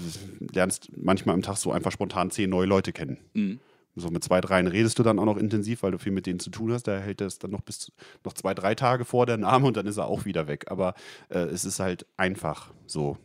[0.52, 3.18] lernst manchmal am Tag so einfach spontan zehn neue Leute kennen.
[3.34, 3.60] Mhm.
[3.96, 6.40] So mit zwei, dreien redest du dann auch noch intensiv, weil du viel mit denen
[6.40, 6.84] zu tun hast.
[6.84, 7.92] Da hält es dann noch bis
[8.24, 10.64] noch zwei, drei Tage vor der Name und dann ist er auch wieder weg.
[10.68, 10.94] Aber
[11.28, 13.16] äh, es ist halt einfach so.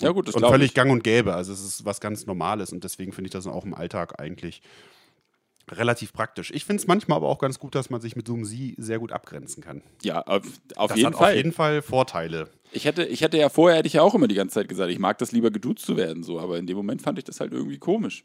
[0.00, 0.74] Ja, gut, das und völlig ich.
[0.74, 1.34] gang und gäbe.
[1.34, 4.60] Also es ist was ganz Normales und deswegen finde ich das auch im Alltag eigentlich
[5.70, 6.50] relativ praktisch.
[6.52, 8.74] Ich finde es manchmal aber auch ganz gut, dass man sich mit so einem Sie
[8.78, 9.82] sehr gut abgrenzen kann.
[10.02, 10.42] Ja, auf,
[10.76, 11.30] auf Das jeden hat Fall.
[11.30, 12.50] auf jeden Fall Vorteile.
[12.72, 14.90] Ich hätte, ich hätte ja vorher, hätte ich ja auch immer die ganze Zeit gesagt,
[14.90, 17.40] ich mag das lieber geduzt zu werden, so, aber in dem Moment fand ich das
[17.40, 18.24] halt irgendwie komisch.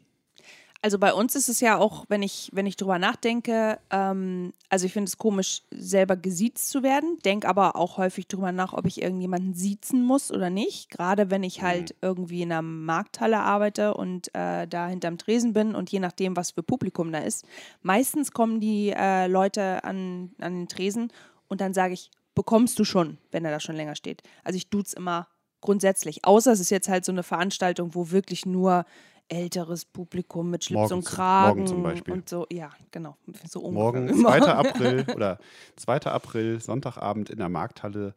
[0.82, 4.86] Also bei uns ist es ja auch, wenn ich, wenn ich drüber nachdenke, ähm, also
[4.86, 8.86] ich finde es komisch, selber gesiezt zu werden, denke aber auch häufig drüber nach, ob
[8.86, 10.88] ich irgendjemanden siezen muss oder nicht.
[10.88, 15.74] Gerade wenn ich halt irgendwie in einer Markthalle arbeite und äh, da hinterm Tresen bin
[15.74, 17.44] und je nachdem, was für Publikum da ist.
[17.82, 21.12] Meistens kommen die äh, Leute an, an den Tresen
[21.48, 24.22] und dann sage ich, bekommst du schon, wenn er da schon länger steht.
[24.44, 25.28] Also ich duze immer
[25.60, 26.24] grundsätzlich.
[26.24, 28.86] Außer es ist jetzt halt so eine Veranstaltung, wo wirklich nur
[29.30, 32.14] älteres Publikum mit Schlips Morgen und Kragen morgen zum Beispiel.
[32.14, 33.16] und so, ja, genau.
[33.48, 34.38] So Morgen, immer.
[34.38, 34.48] 2.
[34.48, 35.38] April oder
[35.76, 35.96] 2.
[36.02, 38.14] April, Sonntagabend in der Markthalle.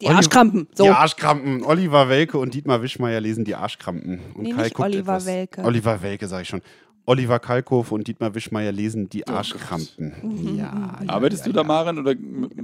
[0.00, 0.68] Die Arschkrampen.
[0.74, 0.84] So.
[0.84, 1.64] Die Arschkrampen.
[1.64, 4.20] Oliver Welke und Dietmar Wischmeier lesen die Arschkrampen.
[4.34, 5.26] Und Nee, Kai guckt Oliver etwas.
[5.26, 5.62] Welke.
[5.62, 6.62] Oliver Welke, sage ich schon.
[7.04, 10.14] Oliver Kalkofe und Dietmar Wischmeier lesen die Oh Arschkrampen.
[10.22, 11.66] Mhm, Ja, ja, Arbeitest ja, du da, ja.
[11.66, 11.98] Maren?
[11.98, 12.14] Oder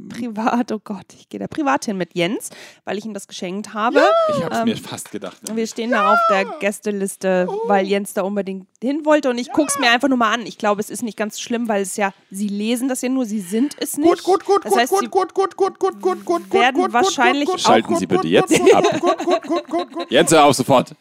[0.09, 2.51] Privat, oh Gott, ich gehe da privat hin mit Jens,
[2.85, 4.01] weil ich ihm das geschenkt habe.
[4.37, 5.37] ich habe es Ähm, mir fast gedacht.
[5.53, 9.68] Wir stehen da auf der Gästeliste, weil Jens da unbedingt hin wollte und ich gucke
[9.74, 10.46] es mir einfach nur mal an.
[10.46, 13.24] Ich glaube, es ist nicht ganz schlimm, weil es ja, sie lesen das ja nur,
[13.24, 14.09] sie sind es nicht.
[14.09, 16.77] Gut, gut, gut, das gut, heißt, sie gut, gut, gut, gut, gut, gut, gut, werden
[16.77, 19.01] gut, gut, wahrscheinlich gut, gut, Schalten gut, Sie gut, bitte gut, jetzt gut, ab.
[19.01, 20.11] Gut, gut, gut, gut, gut.
[20.11, 20.94] Jetzt hör auf sofort.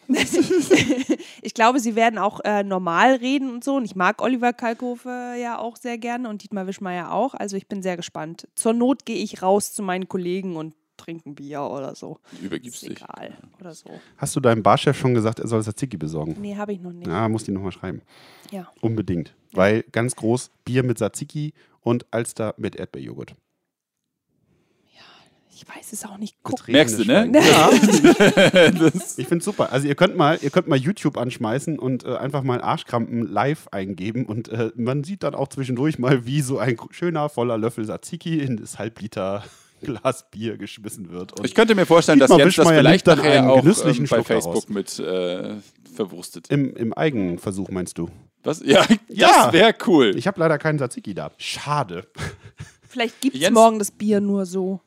[1.43, 3.75] Ich glaube, sie werden auch äh, normal reden und so.
[3.75, 7.33] Und ich mag Oliver Kalkofe ja auch sehr gerne und Dietmar Wischmeier auch.
[7.33, 8.47] Also ich bin sehr gespannt.
[8.55, 12.17] Zur Not gehe ich raus zu meinen Kollegen und trinke ein Bier oder so.
[12.41, 13.01] Übergibst Ist dich.
[13.03, 13.37] egal.
[13.59, 13.89] Oder so.
[14.17, 16.35] Hast du deinem Barchef schon gesagt, er soll Tzatziki besorgen?
[16.39, 17.07] Nee, habe ich noch nicht.
[17.07, 18.01] Ja, muss die nochmal schreiben.
[18.51, 18.67] Ja.
[18.81, 19.35] Unbedingt.
[19.53, 23.35] Weil ganz groß Bier mit Tzatziki und Alster mit Erdbeerjoghurt.
[25.59, 26.35] Ich weiß es auch nicht.
[26.43, 26.67] Guck.
[26.67, 27.31] Merkst du, ne?
[27.33, 27.71] Ja.
[29.17, 29.71] Ich finde es super.
[29.71, 33.67] Also ihr könnt mal, ihr könnt mal YouTube anschmeißen und äh, einfach mal Arschkrampen live
[33.71, 37.85] eingeben und äh, man sieht dann auch zwischendurch mal, wie so ein schöner voller Löffel
[37.85, 39.43] Tzatziki in das Halbliter
[39.81, 41.39] Glas Bier geschmissen wird.
[41.39, 44.15] Und Ich könnte mir vorstellen, dass Jens das vielleicht nachher einen auch genüsslichen ähm, bei
[44.17, 44.43] Schluck daraus.
[44.43, 45.55] Facebook mit äh,
[45.95, 46.49] verwurstet.
[46.49, 48.09] im, im Eigenversuch meinst du?
[48.43, 48.61] Was?
[48.63, 49.45] Ja, Ja.
[49.45, 50.15] das wäre cool.
[50.15, 51.31] Ich habe leider keinen Tzatziki da.
[51.37, 52.07] Schade.
[52.87, 54.81] Vielleicht gibt es morgen das Bier nur so.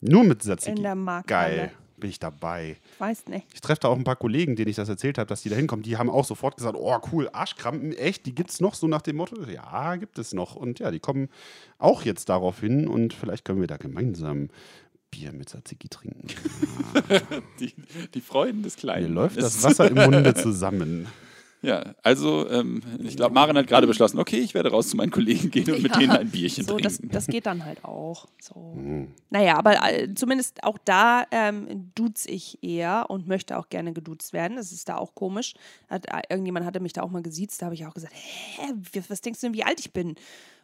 [0.00, 0.76] Nur mit Tzatziki.
[0.76, 1.56] In der Markthalle.
[1.56, 1.72] Geil.
[1.96, 2.76] Bin ich dabei.
[2.94, 3.46] Ich weiß nicht.
[3.52, 5.56] Ich treffe da auch ein paar Kollegen, denen ich das erzählt habe, dass die da
[5.56, 5.82] hinkommen.
[5.82, 9.02] Die haben auch sofort gesagt: Oh, cool, Arschkrampen, echt, die gibt es noch so nach
[9.02, 9.34] dem Motto.
[9.50, 10.54] Ja, gibt es noch.
[10.54, 11.28] Und ja, die kommen
[11.78, 14.48] auch jetzt darauf hin und vielleicht können wir da gemeinsam
[15.10, 16.28] Bier mit Tzatziki trinken.
[17.60, 17.74] Die,
[18.14, 19.14] die Freuden des Mir Kleinen.
[19.14, 21.06] läuft das Wasser im Munde zusammen.
[21.60, 25.10] Ja, also ähm, ich glaube, Maren hat gerade beschlossen, okay, ich werde raus zu meinen
[25.10, 27.12] Kollegen gehen und mit denen ein Bierchen So, das, trinken.
[27.12, 28.26] das geht dann halt auch.
[28.40, 28.74] So.
[28.76, 29.12] Hm.
[29.30, 34.32] Naja, aber äh, zumindest auch da ähm, duze ich eher und möchte auch gerne geduzt
[34.32, 34.56] werden.
[34.56, 35.54] Das ist da auch komisch.
[35.88, 38.62] Hat, äh, irgendjemand hatte mich da auch mal gesiezt, da habe ich auch gesagt, hä,
[39.08, 40.14] was denkst du denn, wie alt ich bin?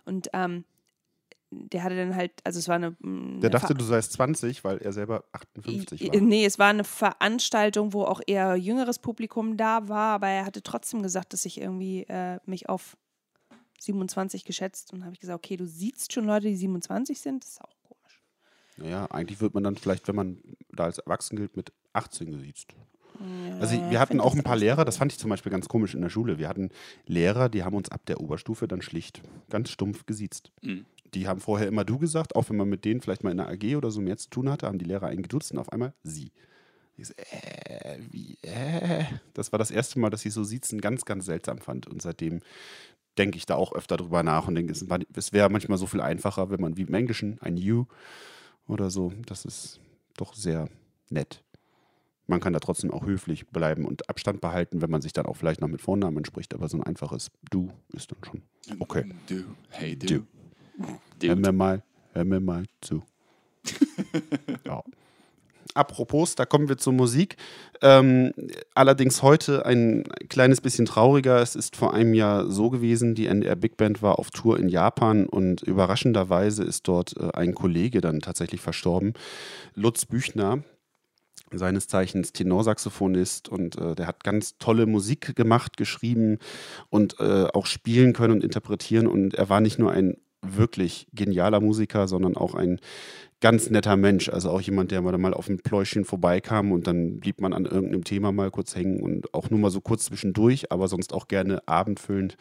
[0.05, 0.65] Und ähm,
[1.73, 2.91] der hatte dann halt, also es war eine.
[3.01, 6.21] mm, Der eine dachte, du seist 20, weil er selber 58 I- war.
[6.21, 10.63] Nee, es war eine Veranstaltung, wo auch eher jüngeres Publikum da war, aber er hatte
[10.63, 12.97] trotzdem gesagt, dass ich irgendwie äh, mich auf
[13.81, 17.51] 27 geschätzt und habe ich gesagt, okay, du siehst schon Leute, die 27 sind, das
[17.53, 18.21] ist auch komisch.
[18.77, 20.39] Naja, eigentlich wird man dann vielleicht, wenn man
[20.73, 22.75] da als erwachsen gilt, mit 18 gesiezt.
[23.61, 25.95] Also Ja, wir hatten auch ein paar Lehrer, das fand ich zum Beispiel ganz komisch
[25.95, 26.39] in der Schule.
[26.39, 26.71] Wir hatten
[27.07, 30.51] Lehrer, die haben uns ab der Oberstufe dann schlicht ganz stumpf gesiezt.
[30.63, 30.85] Mhm.
[31.15, 33.49] Die haben vorher immer du gesagt, auch wenn man mit denen vielleicht mal in der
[33.49, 35.95] AG oder so mehr zu tun hatte, haben die Lehrer einen geduzt und auf einmal
[36.03, 36.33] sie.
[36.97, 39.05] Ich so, äh, wie, äh.
[39.33, 41.87] Das war das erste Mal, dass ich so Siezen ganz, ganz seltsam fand.
[41.87, 42.41] Und seitdem
[43.19, 46.01] denke ich da auch öfter drüber nach und denke, es, es wäre manchmal so viel
[46.01, 47.87] einfacher, wenn man wie im Englischen ein you
[48.67, 49.13] oder so.
[49.27, 49.81] Das ist
[50.17, 50.69] doch sehr
[51.11, 51.43] nett.
[52.27, 55.37] Man kann da trotzdem auch höflich bleiben und Abstand behalten, wenn man sich dann auch
[55.37, 58.43] vielleicht noch mit Vornamen spricht, aber so ein einfaches Du ist dann schon
[58.79, 59.13] okay.
[59.27, 60.07] Du, hey du.
[60.07, 60.27] Du.
[60.79, 61.37] Hör Dude.
[61.37, 61.83] mir mal,
[62.13, 63.03] hör mir mal zu.
[64.67, 64.83] ja.
[65.75, 67.37] Apropos, da kommen wir zur Musik.
[67.83, 68.33] Ähm,
[68.75, 71.43] allerdings heute ein kleines bisschen trauriger.
[71.43, 74.69] Es ist vor einem Jahr so gewesen, die NDR Big Band war auf Tour in
[74.69, 79.15] Japan und überraschenderweise ist dort äh, ein Kollege dann tatsächlich verstorben.
[79.75, 80.63] Lutz Büchner,
[81.51, 86.39] seines Zeichens Tenorsaxophonist und äh, der hat ganz tolle Musik gemacht, geschrieben
[86.89, 91.61] und äh, auch spielen können und interpretieren und er war nicht nur ein wirklich genialer
[91.61, 92.81] Musiker, sondern auch ein
[93.41, 94.29] ganz netter Mensch.
[94.29, 98.05] Also auch jemand, der mal, auf ein Pläuschen vorbeikam und dann blieb man an irgendeinem
[98.05, 101.67] Thema mal kurz hängen und auch nur mal so kurz zwischendurch, aber sonst auch gerne
[101.67, 102.37] abendfüllend.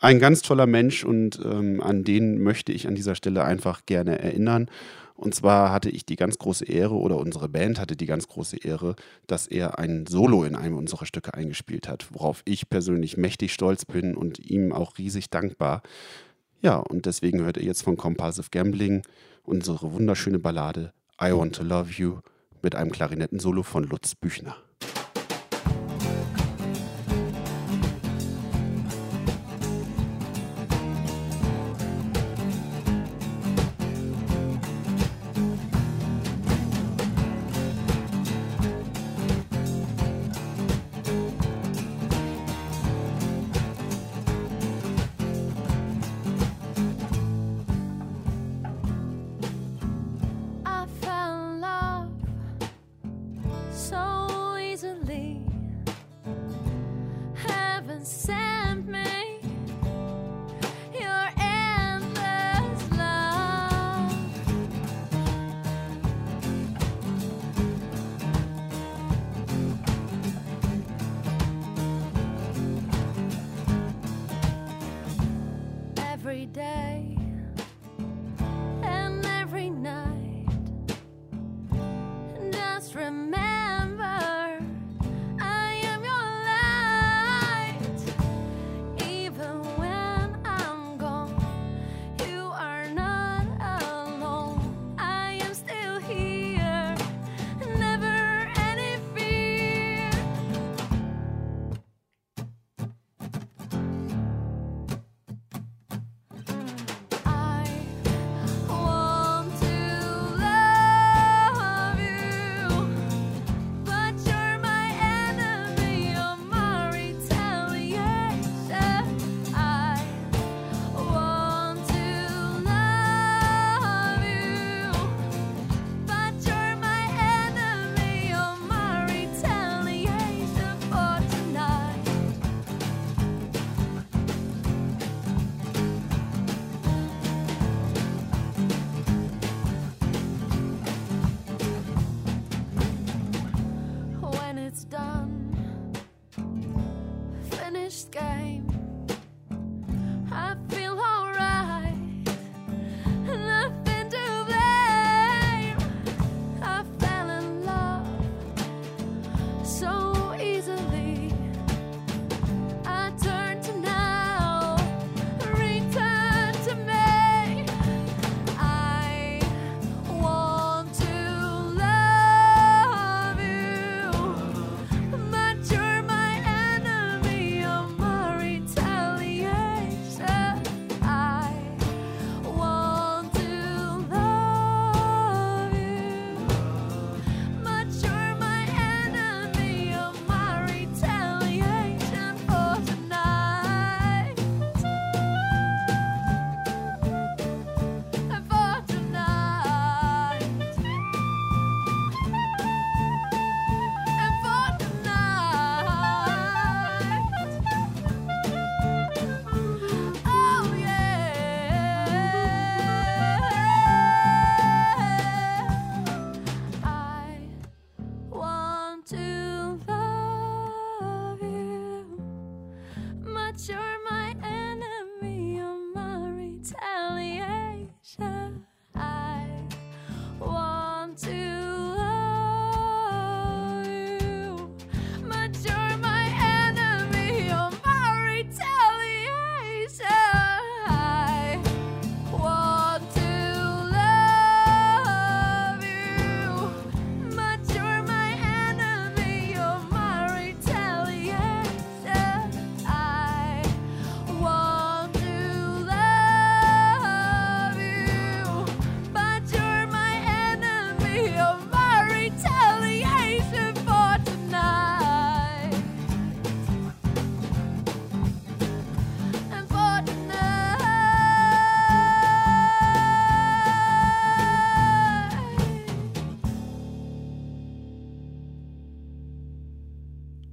[0.00, 4.18] Ein ganz toller Mensch und ähm, an den möchte ich an dieser Stelle einfach gerne
[4.18, 4.68] erinnern.
[5.14, 8.56] Und zwar hatte ich die ganz große Ehre oder unsere Band hatte die ganz große
[8.56, 8.96] Ehre,
[9.28, 13.84] dass er ein Solo in einem unserer Stücke eingespielt hat, worauf ich persönlich mächtig stolz
[13.84, 15.82] bin und ihm auch riesig dankbar.
[16.62, 19.02] Ja, und deswegen hört ihr jetzt von Compulsive Gambling
[19.42, 22.20] unsere wunderschöne Ballade I Want to Love You
[22.62, 24.56] mit einem Klarinettensolo von Lutz Büchner.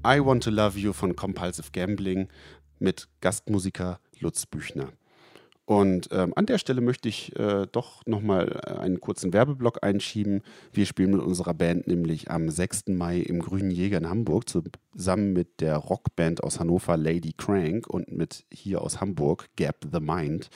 [0.09, 2.29] I Want to Love You von Compulsive Gambling
[2.79, 4.89] mit Gastmusiker Lutz Büchner.
[5.65, 10.41] Und ähm, an der Stelle möchte ich äh, doch nochmal einen kurzen Werbeblock einschieben.
[10.73, 12.87] Wir spielen mit unserer Band nämlich am 6.
[12.87, 18.11] Mai im Grünen Jäger in Hamburg zusammen mit der Rockband aus Hannover Lady Crank und
[18.11, 20.49] mit hier aus Hamburg Gap the Mind.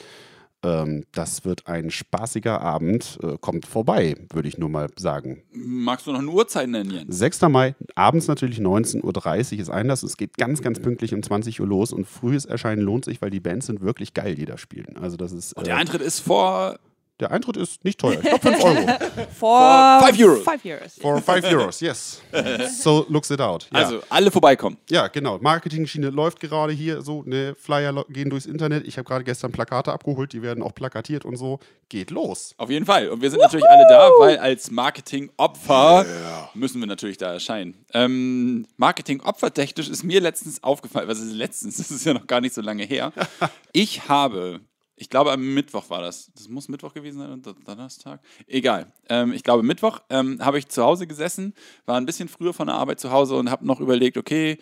[0.63, 3.19] Ähm, das wird ein spaßiger Abend.
[3.21, 5.43] Äh, kommt vorbei, würde ich nur mal sagen.
[5.51, 7.17] Magst du noch eine Uhrzeit nennen, Jens?
[7.17, 7.41] 6.
[7.43, 10.03] Mai, abends natürlich 19.30 Uhr ist Einlass.
[10.03, 13.29] Es geht ganz, ganz pünktlich um 20 Uhr los und frühes Erscheinen lohnt sich, weil
[13.29, 14.97] die Bands sind wirklich geil, die da spielen.
[14.99, 15.53] Also das ist.
[15.53, 16.79] Und der äh, Eintritt ist vor.
[17.19, 18.13] Der Eintritt ist nicht teuer.
[18.13, 18.87] Ich glaube 5 Euro.
[19.39, 20.43] For five Euros.
[20.43, 20.93] Five Euros.
[20.99, 22.21] For 5 Euros, yes.
[22.81, 23.67] So looks it out.
[23.71, 23.79] Ja.
[23.79, 24.77] Also, alle vorbeikommen.
[24.89, 25.37] ja, genau.
[25.39, 27.23] Marketing-Schiene läuft gerade hier so.
[27.25, 28.87] Ne, Flyer gehen durchs Internet.
[28.87, 31.59] Ich habe gerade gestern Plakate abgeholt, die werden auch plakatiert und so.
[31.89, 32.55] Geht los.
[32.57, 33.09] Auf jeden Fall.
[33.09, 36.05] Und wir sind natürlich alle da, weil als Marketing-Opfer
[36.55, 37.85] müssen wir natürlich da erscheinen.
[37.93, 42.53] Ähm, Marketing-Opfer-technisch ist mir letztens aufgefallen, was ist letztens, das ist ja noch gar nicht
[42.55, 43.11] so lange her.
[43.71, 44.61] Ich habe,
[44.95, 48.91] ich glaube am Mittwoch war das, das muss Mittwoch gewesen sein und Donnerstag, egal.
[49.09, 51.53] Ähm, ich glaube Mittwoch ähm, habe ich zu Hause gesessen,
[51.85, 54.57] war ein bisschen früher von der Arbeit zu Hause und habe noch überlegt, okay,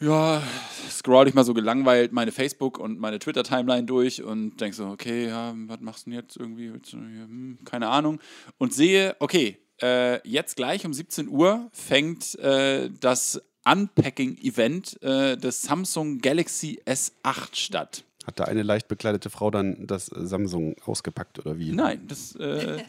[0.00, 0.42] ja,
[0.88, 5.28] scroll ich mal so gelangweilt meine Facebook- und meine Twitter-Timeline durch und denk so, okay,
[5.28, 6.72] ja, was machst du denn jetzt irgendwie?
[6.92, 8.18] Hm, keine Ahnung.
[8.56, 15.62] Und sehe, okay, äh, jetzt gleich um 17 Uhr fängt äh, das Unpacking-Event äh, des
[15.62, 18.04] Samsung Galaxy S8 statt.
[18.26, 21.72] Hat da eine leicht bekleidete Frau dann das äh, Samsung ausgepackt oder wie?
[21.72, 22.82] Nein, das, äh,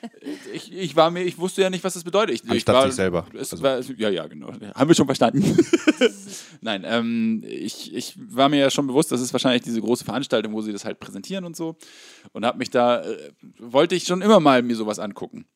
[0.54, 2.36] ich, ich war mir, ich wusste ja nicht, was das bedeutet.
[2.36, 3.26] Ich, ich Anstatt war, sich selber.
[3.34, 4.52] Es Also- war, ja, ja, genau.
[4.74, 5.42] Haben wir schon verstanden.
[6.60, 10.52] Nein, ähm, ich, ich war mir ja schon bewusst, das ist wahrscheinlich diese große Veranstaltung,
[10.52, 11.76] wo sie das halt präsentieren und so.
[12.32, 15.46] Und habe mich da, äh, wollte ich schon immer mal mir sowas angucken.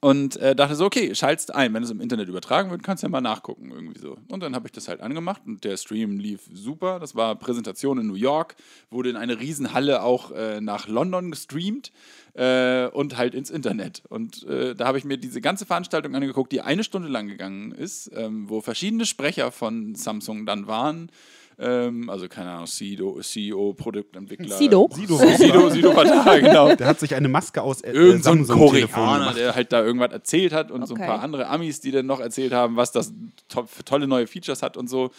[0.00, 1.72] Und äh, dachte so, okay, schaltst ein.
[1.74, 4.16] Wenn es im Internet übertragen wird, kannst du ja mal nachgucken, irgendwie so.
[4.28, 6.98] Und dann habe ich das halt angemacht und der Stream lief super.
[7.00, 8.56] Das war Präsentation in New York,
[8.90, 11.92] wurde in eine Riesenhalle auch äh, nach London gestreamt
[12.34, 14.02] äh, und halt ins Internet.
[14.08, 17.72] Und äh, da habe ich mir diese ganze Veranstaltung angeguckt, die eine Stunde lang gegangen
[17.72, 21.10] ist, ähm, wo verschiedene Sprecher von Samsung dann waren.
[21.58, 24.56] Ähm, also, keine Ahnung, CEO, CEO Produktentwickler.
[24.58, 24.90] Sido?
[24.92, 28.30] Sido, Sido, Sido war da, genau Der hat sich eine Maske aus äh, irgend so
[28.32, 31.06] ein Koreaner, der halt da irgendwas erzählt hat und so ein Okay.
[31.08, 33.12] paar andere Amis, die dann noch erzählt haben, was das
[33.48, 35.10] to für tolle neue Features hat und so.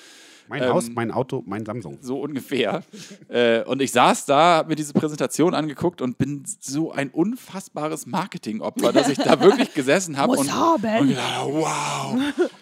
[0.49, 1.97] Mein Ähm, Haus, mein Auto, mein Samsung.
[2.01, 2.83] So ungefähr.
[3.29, 8.05] äh, und ich saß da, hab mir diese Präsentation angeguckt und bin so ein unfassbares
[8.05, 10.83] Marketingopfer, dass ich da wirklich gesessen habe und, haben.
[11.01, 12.17] und gedacht, habe, wow,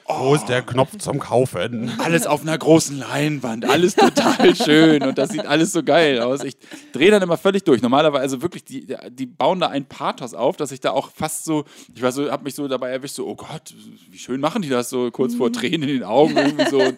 [0.08, 1.92] Wo ist der Knopf zum Kaufen?
[2.00, 6.44] alles auf einer großen Leinwand, alles total schön und das sieht alles so geil aus.
[6.44, 6.58] Ich
[6.92, 7.82] drehe dann immer völlig durch.
[7.82, 11.46] Normalerweise, also wirklich, die, die bauen da ein Pathos auf, dass ich da auch fast
[11.46, 13.74] so, ich war so, hab mich so dabei erwischt, so, oh Gott,
[14.10, 16.98] wie schön machen die das so kurz vor Tränen in den Augen irgendwie so und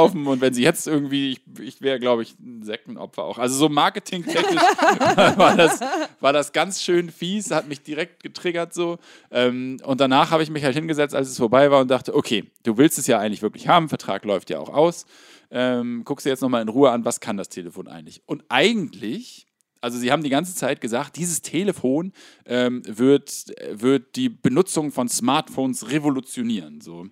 [0.00, 3.38] loslaufen und wenn sie jetzt irgendwie, ich, ich wäre, glaube ich, ein Sektenopfer auch.
[3.38, 4.62] Also so marketingtechnisch
[5.36, 5.80] war das,
[6.20, 8.98] war das ganz schön fies, hat mich direkt getriggert so.
[9.30, 12.44] Ähm, und danach habe ich mich halt hingesetzt, als es vorbei war und dachte, okay,
[12.62, 15.06] du willst es ja eigentlich wirklich haben, Vertrag läuft ja auch aus.
[15.50, 18.22] Ähm, guckst dir jetzt nochmal in Ruhe an, was kann das Telefon eigentlich?
[18.26, 19.46] Und eigentlich,
[19.80, 22.12] also sie haben die ganze Zeit gesagt, dieses Telefon
[22.46, 26.80] ähm, wird, wird die Benutzung von Smartphones revolutionieren.
[26.80, 27.06] So.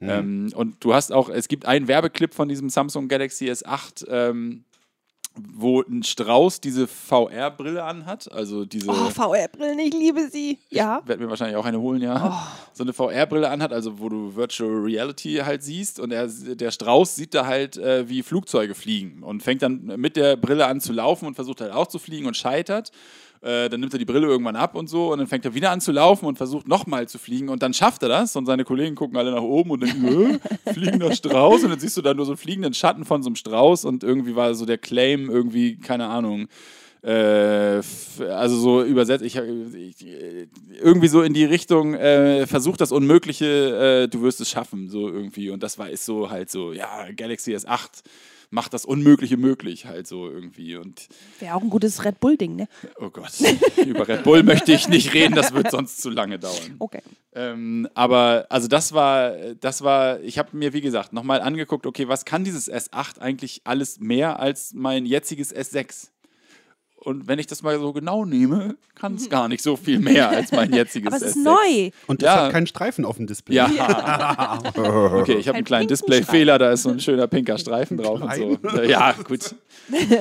[0.00, 4.64] Ähm, und du hast auch, es gibt einen Werbeclip von diesem Samsung Galaxy S8, ähm,
[5.54, 10.58] wo ein Strauß diese VR-Brille anhat, also diese Oh, VR-Brillen, ich liebe sie.
[10.70, 11.02] Ja.
[11.06, 12.46] werde mir wahrscheinlich auch eine holen, ja.
[12.72, 17.16] So eine VR-Brille anhat, also wo du Virtual Reality halt siehst und er, der Strauß
[17.16, 20.92] sieht da halt, äh, wie Flugzeuge fliegen und fängt dann mit der Brille an zu
[20.92, 22.92] laufen und versucht halt auch zu fliegen und scheitert.
[23.40, 25.70] Äh, dann nimmt er die Brille irgendwann ab und so und dann fängt er wieder
[25.70, 28.64] an zu laufen und versucht nochmal zu fliegen und dann schafft er das und seine
[28.64, 31.62] Kollegen gucken alle nach oben und denken, äh, fliegender Strauß?
[31.62, 34.02] Und dann siehst du da nur so einen fliegenden Schatten von so einem Strauß und
[34.02, 36.48] irgendwie war so der Claim irgendwie, keine Ahnung,
[37.02, 37.80] äh,
[38.28, 40.06] also so übersetzt, ich, ich
[40.80, 45.08] irgendwie so in die Richtung, äh, versuch das Unmögliche, äh, du wirst es schaffen, so
[45.08, 45.50] irgendwie.
[45.50, 48.02] Und das war ist so halt so, ja, Galaxy S8
[48.50, 50.76] macht das Unmögliche möglich, halt so irgendwie.
[50.76, 51.08] Und
[51.38, 52.68] Wäre auch ein gutes Red Bull-Ding, ne?
[52.98, 53.32] oh Gott,
[53.86, 56.76] über Red Bull möchte ich nicht reden, das wird sonst zu lange dauern.
[56.78, 57.02] Okay.
[57.34, 62.08] Ähm, aber also das war, das war, ich habe mir wie gesagt nochmal angeguckt, okay,
[62.08, 66.08] was kann dieses S8 eigentlich alles mehr als mein jetziges S6?
[67.00, 70.28] Und wenn ich das mal so genau nehme, kann es gar nicht so viel mehr
[70.30, 71.42] als mein jetziges Aber es ist S6.
[71.44, 71.90] neu.
[72.08, 72.34] Und Ja.
[72.34, 73.54] das hat keinen Streifen auf dem Display.
[73.56, 74.58] Ja.
[74.74, 78.20] okay, ich habe einen Ein kleinen Display-Fehler, da ist so ein schöner pinker Streifen drauf
[78.20, 78.58] und so.
[78.82, 79.54] Ja, gut.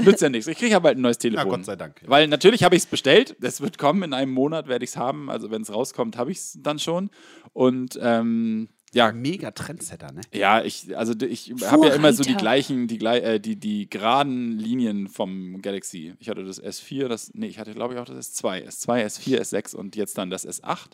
[0.03, 0.47] Nützt ja nichts.
[0.47, 1.49] Ich kriege aber halt ein neues Telefon.
[1.49, 1.99] Gott sei Dank.
[2.05, 3.36] Weil natürlich habe ich es bestellt.
[3.41, 5.30] Es wird kommen, in einem Monat werde ich es haben.
[5.30, 7.09] Also wenn es rauskommt, habe ich es dann schon.
[7.53, 9.11] Und ähm, Ja.
[9.11, 10.21] Mega Trendsetter, ne?
[10.33, 13.89] Ja, ich, also ich habe ja immer so die gleichen, die, glei- äh, die, die
[13.89, 16.13] geraden Linien vom Galaxy.
[16.19, 18.67] Ich hatte das S4, das, nee, ich hatte glaube ich auch das S2.
[18.67, 20.87] S2, S4, S6 und jetzt dann das S8.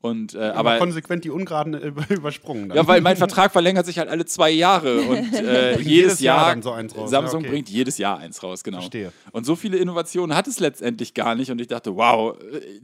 [0.00, 2.68] Und, äh, Aber aber, konsequent die Ungeraden äh, übersprungen.
[2.68, 2.76] Dann.
[2.76, 6.88] ja, weil mein Vertrag verlängert sich halt alle zwei Jahre und äh, jedes Jahr Jahr,
[6.88, 7.56] so Samsung ja, okay.
[7.56, 8.78] bringt jedes Jahr eins raus, genau.
[8.78, 9.12] Verstehe.
[9.32, 12.80] Und so viele Innovationen hat es letztendlich gar nicht und ich dachte, wow, äh,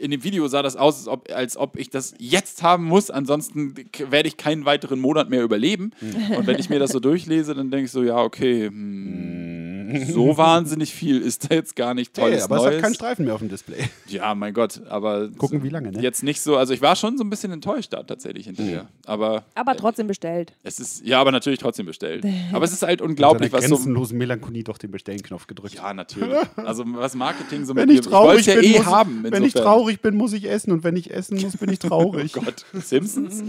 [0.00, 3.10] in dem Video sah das aus, als ob, als ob ich das jetzt haben muss,
[3.10, 3.74] ansonsten
[4.10, 5.92] werde ich keinen weiteren Monat mehr überleben.
[6.00, 6.36] Hm.
[6.36, 9.69] Und wenn ich mir das so durchlese, dann denke ich so, ja, okay, hm,
[10.06, 12.74] so wahnsinnig viel ist da jetzt gar nicht Hey, tolles aber es Neues.
[12.76, 13.88] hat keinen Streifen mehr auf dem Display.
[14.08, 16.00] Ja, mein Gott, aber Gucken, wie lange, ne?
[16.02, 18.88] jetzt nicht so, also ich war schon so ein bisschen enttäuscht da tatsächlich hinterher.
[19.06, 20.52] Aber Aber trotzdem bestellt.
[20.62, 22.24] es ist, ja, aber natürlich trotzdem bestellt.
[22.52, 23.74] Aber es ist halt unglaublich, was so.
[23.76, 25.74] grenzenlosen Melancholie doch den Bestellen-Knopf gedrückt.
[25.74, 26.34] Ja, natürlich.
[26.56, 29.24] Also was Marketing so Wenn mit ich dir- traurig wollt's ja bin, eh muss, haben.
[29.28, 32.32] wenn ich traurig bin, muss ich essen und wenn ich essen muss, bin ich traurig.
[32.36, 33.42] Oh Gott, Simpsons?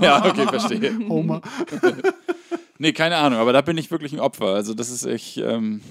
[0.00, 0.24] ja.
[0.26, 0.98] okay, verstehe.
[1.08, 1.40] Homer.
[2.78, 4.54] Nee, keine Ahnung, aber da bin ich wirklich ein Opfer.
[4.54, 5.82] Also das ist echt, ähm,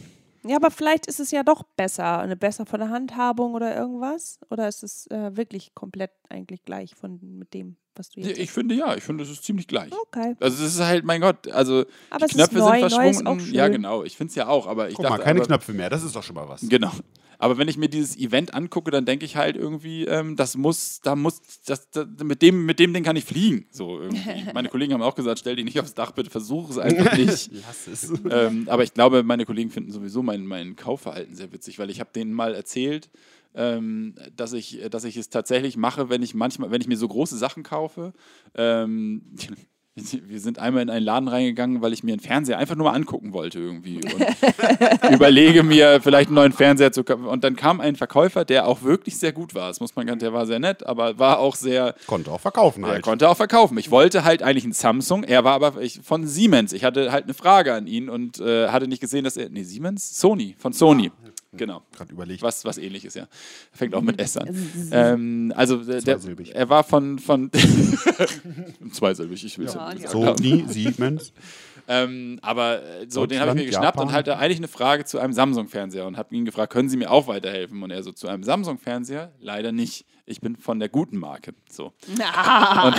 [0.45, 4.39] Ja, aber vielleicht ist es ja doch besser, eine besser von der Handhabung oder irgendwas.
[4.49, 8.51] Oder ist es äh, wirklich komplett eigentlich gleich von mit dem, was du jetzt ich
[8.51, 9.91] finde ja, ich finde, es ist ziemlich gleich.
[9.91, 10.35] Okay.
[10.39, 13.09] Also das ist halt, mein Gott, also Aber die es ist Knöpfe neu, sind neu
[13.09, 13.53] ist auch verschwunden.
[13.53, 15.73] Ja, genau, ich finde es ja auch, aber ich Guck dachte, mal, keine aber, Knöpfe
[15.73, 15.89] mehr.
[15.89, 16.61] Das ist doch schon mal was.
[16.67, 16.91] Genau.
[17.39, 21.01] Aber wenn ich mir dieses Event angucke, dann denke ich halt irgendwie, ähm, das muss,
[21.01, 23.67] da muss, das, das, mit, dem, mit dem Ding kann ich fliegen.
[23.71, 24.45] So irgendwie.
[24.53, 27.51] Meine Kollegen haben auch gesagt, stell dich nicht aufs Dach, bitte versuch es einfach nicht.
[27.51, 28.11] Lass es.
[28.29, 31.99] ähm, aber ich glaube, meine Kollegen finden sowieso mein, mein Kaufverhalten sehr witzig, weil ich
[31.99, 33.09] habe denen mal erzählt,
[33.55, 37.07] ähm, dass, ich, dass ich es tatsächlich mache, wenn ich manchmal, wenn ich mir so
[37.07, 38.13] große Sachen kaufe.
[38.55, 39.23] Ähm,
[39.97, 42.95] wir sind einmal in einen Laden reingegangen, weil ich mir einen Fernseher einfach nur mal
[42.95, 47.25] angucken wollte irgendwie und überlege mir vielleicht einen neuen Fernseher zu kaufen.
[47.25, 49.69] Und dann kam ein Verkäufer, der auch wirklich sehr gut war.
[49.69, 52.83] Das muss man ganz, der war sehr nett, aber war auch sehr, Konnte auch verkaufen
[52.83, 53.03] er halt.
[53.03, 53.77] konnte auch verkaufen.
[53.79, 55.23] Ich wollte halt eigentlich einen Samsung.
[55.23, 56.73] Er war aber ich, von Siemens.
[56.73, 59.49] Ich hatte halt eine Frage an ihn und äh, hatte nicht gesehen, dass er.
[59.49, 60.19] Nee, Siemens?
[60.19, 60.55] Sony.
[60.59, 61.11] Von Sony.
[61.53, 61.81] Genau.
[61.95, 62.41] Gerade überlegt.
[62.41, 63.27] Was, was ähnlich ist, ja.
[63.71, 64.49] Fängt auch mit S an.
[64.91, 66.53] ähm, also, äh, der, Zweisilbig.
[66.55, 67.19] er war von.
[67.19, 67.49] von
[68.91, 70.37] Zweisilbig, ich will es Ja, ja, sagen.
[70.37, 71.33] Sony, Siemens.
[71.89, 74.13] Ähm, aber äh, so, den habe ich mir geschnappt und Japan.
[74.13, 77.27] hatte eigentlich eine Frage zu einem Samsung-Fernseher und habe ihn gefragt, können Sie mir auch
[77.27, 77.81] weiterhelfen?
[77.81, 79.31] Und er so, zu einem Samsung-Fernseher?
[79.39, 80.05] Leider nicht.
[80.25, 81.53] Ich bin von der guten Marke.
[81.69, 81.93] So.
[82.09, 82.19] Und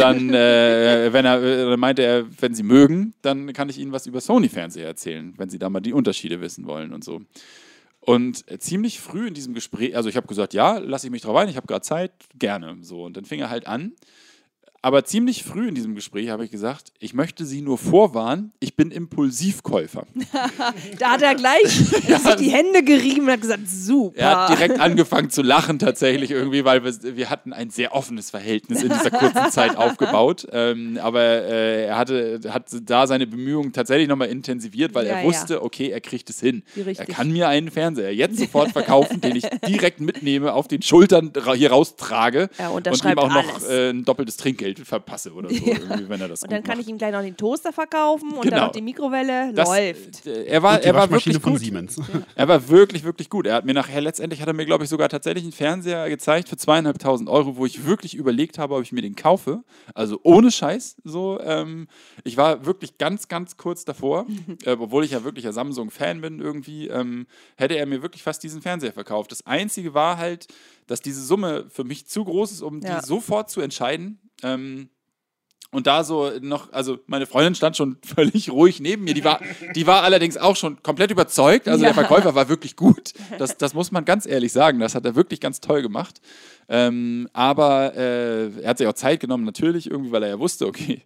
[0.01, 3.93] dann, äh, wenn er, äh, dann meinte er, wenn Sie mögen, dann kann ich Ihnen
[3.93, 7.21] was über Sony-Fernseher erzählen, wenn Sie da mal die Unterschiede wissen wollen und so.
[8.09, 11.21] Und äh, ziemlich früh in diesem Gespräch, also ich habe gesagt, ja, lasse ich mich
[11.21, 12.79] drauf ein, ich habe gerade Zeit, gerne.
[12.81, 13.05] So.
[13.05, 13.93] Und dann fing er halt an.
[14.81, 18.76] Aber ziemlich früh in diesem Gespräch habe ich gesagt, ich möchte Sie nur vorwarnen, ich
[18.76, 20.07] bin Impulsivkäufer.
[21.01, 24.16] Da hat er gleich sich die Hände gerieben und hat gesagt, super.
[24.16, 28.31] Er hat direkt angefangen zu lachen tatsächlich irgendwie, weil wir, wir hatten ein sehr offenes
[28.31, 30.47] Verhältnis in dieser kurzen Zeit aufgebaut.
[30.53, 35.20] Ähm, aber äh, er hatte, hat da seine Bemühungen tatsächlich nochmal intensiviert, weil Ja, er
[35.22, 35.26] ja.
[35.26, 36.62] wusste, okay, er kriegt es hin.
[36.76, 41.33] Er kann mir einen Fernseher jetzt sofort verkaufen, den ich direkt mitnehme, auf den Schultern
[41.57, 45.55] hier raustrage Er und ihm unterschreibt auch noch äh, ein doppeltes Trinkgeld verpasse oder so,
[45.66, 46.87] irgendwie, wenn er das und dann kann macht.
[46.87, 48.57] ich ihm gleich noch den Toaster verkaufen und Genau.
[48.57, 49.53] dann noch die Mikrowelle.
[49.55, 50.27] Das, Läuft.
[50.27, 51.61] äh, Er war, Und die er war wirklich von gut.
[51.61, 52.01] Siemens.
[52.35, 53.47] Er war wirklich, wirklich gut.
[53.47, 56.49] Er hat mir nachher, letztendlich hat er mir, glaube ich, sogar tatsächlich einen Fernseher gezeigt
[56.49, 59.62] für zweieinhalbtausend Euro, wo ich wirklich überlegt habe, ob ich mir den kaufe.
[59.95, 60.97] Also ohne Scheiß.
[61.05, 61.89] So, ähm,
[62.25, 64.27] ich war wirklich ganz, ganz kurz davor,
[64.64, 68.43] äh, obwohl ich ja wirklich ein Samsung-Fan bin irgendwie, ähm, hätte er mir wirklich fast
[68.43, 69.33] diesen Fernseher verkauft.
[69.33, 70.47] Das Einzige war halt,
[70.87, 73.01] dass diese Summe für mich zu groß ist, um Ja.
[73.01, 74.19] die sofort zu entscheiden.
[74.43, 74.89] Ähm,
[75.70, 79.12] und da so noch, also meine Freundin stand schon völlig ruhig neben mir.
[79.12, 79.41] Die war,
[79.74, 81.68] die war allerdings auch schon komplett überzeugt.
[81.68, 81.93] Also Ja.
[81.93, 83.12] der Verkäufer war wirklich gut.
[83.39, 84.78] Das, das muss man ganz ehrlich sagen.
[84.80, 86.20] Das hat er wirklich ganz toll gemacht.
[86.70, 90.66] Ähm, aber äh, er hat sich auch Zeit genommen, natürlich, irgendwie, weil er ja wusste,
[90.66, 91.03] okay,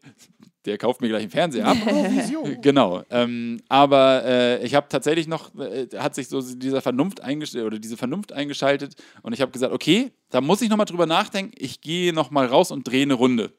[0.64, 1.76] der kauft mir gleich einen Fernseher ab.
[2.62, 3.02] genau.
[3.10, 7.78] Ähm, aber äh, ich habe tatsächlich noch, äh, hat sich so dieser Vernunft eingestellt oder
[7.78, 11.52] diese Vernunft eingeschaltet und ich habe gesagt, okay, da muss ich nochmal drüber nachdenken.
[11.56, 13.52] Ich gehe nochmal raus und drehe eine Runde.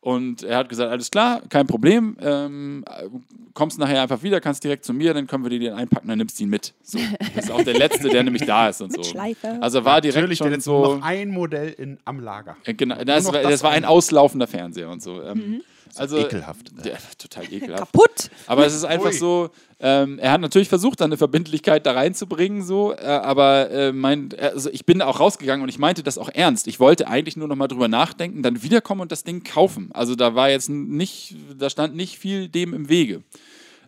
[0.00, 2.18] Und er hat gesagt, alles klar, kein Problem.
[2.20, 3.08] Ähm, äh,
[3.54, 6.18] kommst nachher einfach wieder, kannst direkt zu mir, dann können wir dir den einpacken, dann
[6.18, 6.74] nimmst du ihn mit.
[6.82, 6.98] So.
[7.34, 9.02] Das ist auch der Letzte, der nämlich da ist und so.
[9.02, 9.56] Schleife.
[9.62, 10.72] Also war direkt Natürlich, schon so.
[10.72, 12.58] nur noch ein Modell in, am Lager.
[12.64, 15.22] Äh, Genau, das, das das war ein auslaufender Fernseher und so.
[15.22, 15.62] Ähm,
[16.00, 16.72] also, ekelhaft.
[16.84, 17.92] Ja, total ekelhaft.
[17.92, 18.30] Kaputt.
[18.46, 19.12] Aber es ist einfach Ui.
[19.12, 23.92] so, ähm, er hat natürlich versucht, da eine Verbindlichkeit da reinzubringen, so, äh, aber äh,
[23.92, 26.66] mein, also ich bin auch rausgegangen und ich meinte das auch ernst.
[26.68, 29.90] Ich wollte eigentlich nur noch mal drüber nachdenken, dann wiederkommen und das Ding kaufen.
[29.92, 33.22] Also da war jetzt nicht, da stand nicht viel dem im Wege.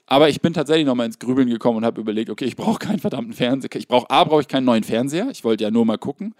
[0.07, 2.78] Aber ich bin tatsächlich noch mal ins Grübeln gekommen und habe überlegt, okay, ich brauche
[2.78, 3.74] keinen verdammten Fernseher.
[3.74, 5.28] Ich brauche A, brauche ich keinen neuen Fernseher.
[5.32, 6.34] Ich wollte ja nur mal gucken.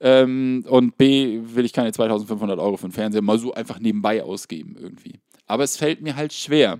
[0.00, 4.22] Ähm, und B, will ich keine 2500 Euro für einen Fernseher mal so einfach nebenbei
[4.22, 5.20] ausgeben irgendwie.
[5.46, 6.78] Aber es fällt mir halt schwer.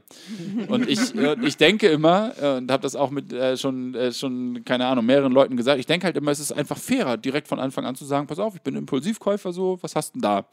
[0.69, 4.13] Und ich, äh, ich denke immer, äh, und habe das auch mit äh, schon, äh,
[4.13, 7.49] schon, keine Ahnung, mehreren Leuten gesagt, ich denke halt immer, es ist einfach fairer, direkt
[7.49, 10.23] von Anfang an zu sagen, pass auf, ich bin Impulsivkäufer, so, was hast du denn
[10.23, 10.47] da?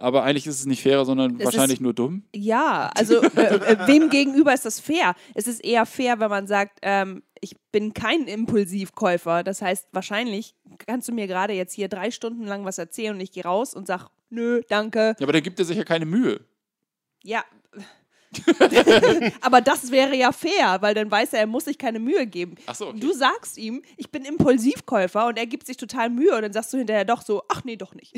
[0.00, 2.24] Aber eigentlich ist es nicht fairer, sondern Es wahrscheinlich ist- nur dumm.
[2.34, 5.14] Ja, also äh, äh, wem gegenüber ist das fair?
[5.34, 9.42] Es ist eher fair, wenn man sagt, ähm, ich bin kein Impulsivkäufer.
[9.44, 10.54] Das heißt, wahrscheinlich
[10.86, 13.74] kannst du mir gerade jetzt hier drei Stunden lang was erzählen und ich gehe raus
[13.74, 15.14] und sag, nö, danke.
[15.18, 16.40] Ja, aber da gibt er sich ja keine Mühe.
[17.22, 17.44] Ja.
[19.40, 22.56] Aber das wäre ja fair, weil dann weiß er, er muss sich keine Mühe geben.
[22.66, 23.00] Ach so, okay.
[23.00, 26.72] Du sagst ihm, ich bin Impulsivkäufer und er gibt sich total Mühe und dann sagst
[26.72, 28.14] du hinterher doch so, ach nee, doch nicht.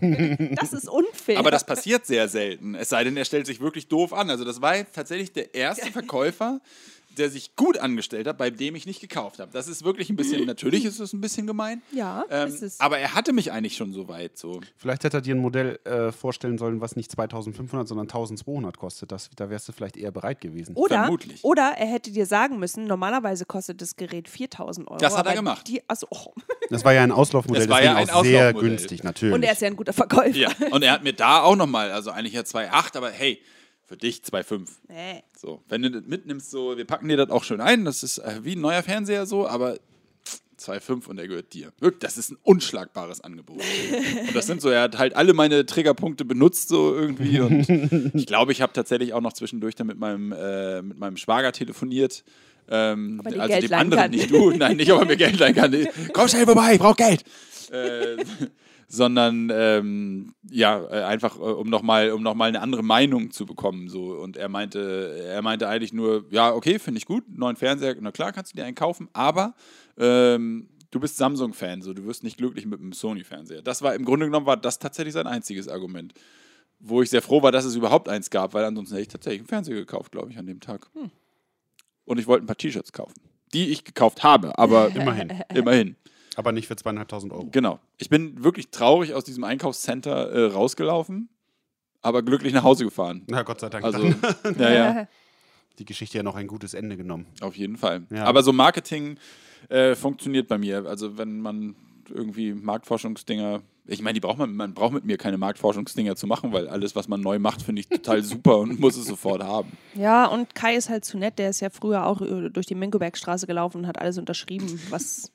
[0.56, 1.38] das ist unfair.
[1.38, 2.74] Aber das passiert sehr selten.
[2.74, 4.30] Es sei denn, er stellt sich wirklich doof an.
[4.30, 6.60] Also das war jetzt tatsächlich der erste Verkäufer,
[7.20, 9.52] der sich gut angestellt hat, bei dem ich nicht gekauft habe.
[9.52, 11.82] Das ist wirklich ein bisschen, natürlich ist es ein bisschen gemein.
[11.92, 12.80] Ja, Ähm, ist es.
[12.80, 14.36] aber er hatte mich eigentlich schon so weit.
[14.36, 14.60] So.
[14.76, 19.12] Vielleicht hätte er dir ein Modell äh, vorstellen sollen, was nicht 2500, sondern 1200 kostet.
[19.12, 20.74] Das, da wärst du vielleicht eher bereit gewesen.
[20.74, 21.44] Oder, Vermutlich.
[21.44, 24.98] oder er hätte dir sagen müssen, normalerweise kostet das Gerät 4000 Euro.
[24.98, 25.68] Das hat er gemacht.
[25.68, 26.32] Die, also, oh.
[26.70, 29.34] Das war ja ein Auslaufmodell, Es war deswegen ja ein auch sehr günstig, natürlich.
[29.34, 30.36] Und er ist ja ein guter Verkäufer.
[30.36, 30.50] Ja.
[30.70, 33.40] Und er hat mir da auch nochmal, also eigentlich ja 2,8, aber hey,
[33.90, 34.68] für dich 2,5.
[34.88, 35.24] Nee.
[35.36, 38.18] So, wenn du das mitnimmst, so, wir packen dir das auch schön ein, das ist
[38.18, 39.78] äh, wie ein neuer Fernseher so, aber
[40.60, 41.72] 2,5 und der gehört dir.
[41.80, 43.60] Wirklich, das ist ein unschlagbares Angebot.
[44.28, 47.68] und das sind so, er hat halt alle meine Triggerpunkte benutzt so irgendwie und
[48.14, 51.50] ich glaube, ich habe tatsächlich auch noch zwischendurch dann mit meinem, äh, mit meinem Schwager
[51.50, 52.22] telefoniert.
[52.68, 54.10] Ähm, also Geld dem anderen, kann.
[54.12, 55.74] nicht du, nein, nicht, ob er mir Geld leihen kann.
[56.12, 57.24] Komm schnell vorbei, ich brauch Geld.
[57.72, 58.16] Äh,
[58.92, 63.46] sondern ähm, ja, äh, einfach äh, um nochmal um noch mal eine andere Meinung zu
[63.46, 63.88] bekommen.
[63.88, 64.14] So.
[64.14, 68.10] Und er meinte, er meinte eigentlich nur, ja, okay, finde ich gut, neuen Fernseher, na
[68.10, 69.54] klar, kannst du dir einen kaufen, aber
[69.96, 73.62] ähm, du bist Samsung-Fan, so du wirst nicht glücklich mit einem Sony-Fernseher.
[73.62, 76.12] Das war im Grunde genommen war das tatsächlich sein einziges Argument.
[76.80, 79.40] Wo ich sehr froh war, dass es überhaupt eins gab, weil ansonsten hätte ich tatsächlich
[79.42, 80.90] einen Fernseher gekauft, glaube ich, an dem Tag.
[82.06, 83.14] Und ich wollte ein paar T-Shirts kaufen.
[83.52, 85.30] Die ich gekauft habe, aber Immerhin.
[85.54, 85.96] immerhin.
[86.40, 87.48] Aber nicht für zweieinhalbtausend Euro.
[87.52, 87.80] Genau.
[87.98, 91.28] Ich bin wirklich traurig aus diesem Einkaufscenter äh, rausgelaufen,
[92.00, 93.24] aber glücklich nach Hause gefahren.
[93.26, 93.84] Na Gott sei Dank.
[93.84, 94.06] Also,
[94.58, 95.08] ja, ja,
[95.78, 97.26] die Geschichte ja noch ein gutes Ende genommen.
[97.42, 98.06] auf jeden Fall.
[98.08, 98.24] Ja.
[98.24, 99.18] Aber so Marketing
[99.68, 100.86] äh, funktioniert bei mir.
[100.86, 101.76] Also, wenn man
[102.08, 106.54] irgendwie Marktforschungsdinger, ich meine, die braucht man, man braucht mit mir keine Marktforschungsdinger zu machen,
[106.54, 109.72] weil alles, was man neu macht, finde ich total super und muss es sofort haben.
[109.94, 111.38] Ja, und Kai ist halt zu nett.
[111.38, 115.30] Der ist ja früher auch äh, durch die Minkobergstraße gelaufen und hat alles unterschrieben, was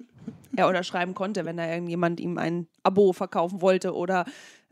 [0.57, 4.25] er unterschreiben konnte, wenn da irgendjemand ihm ein Abo verkaufen wollte oder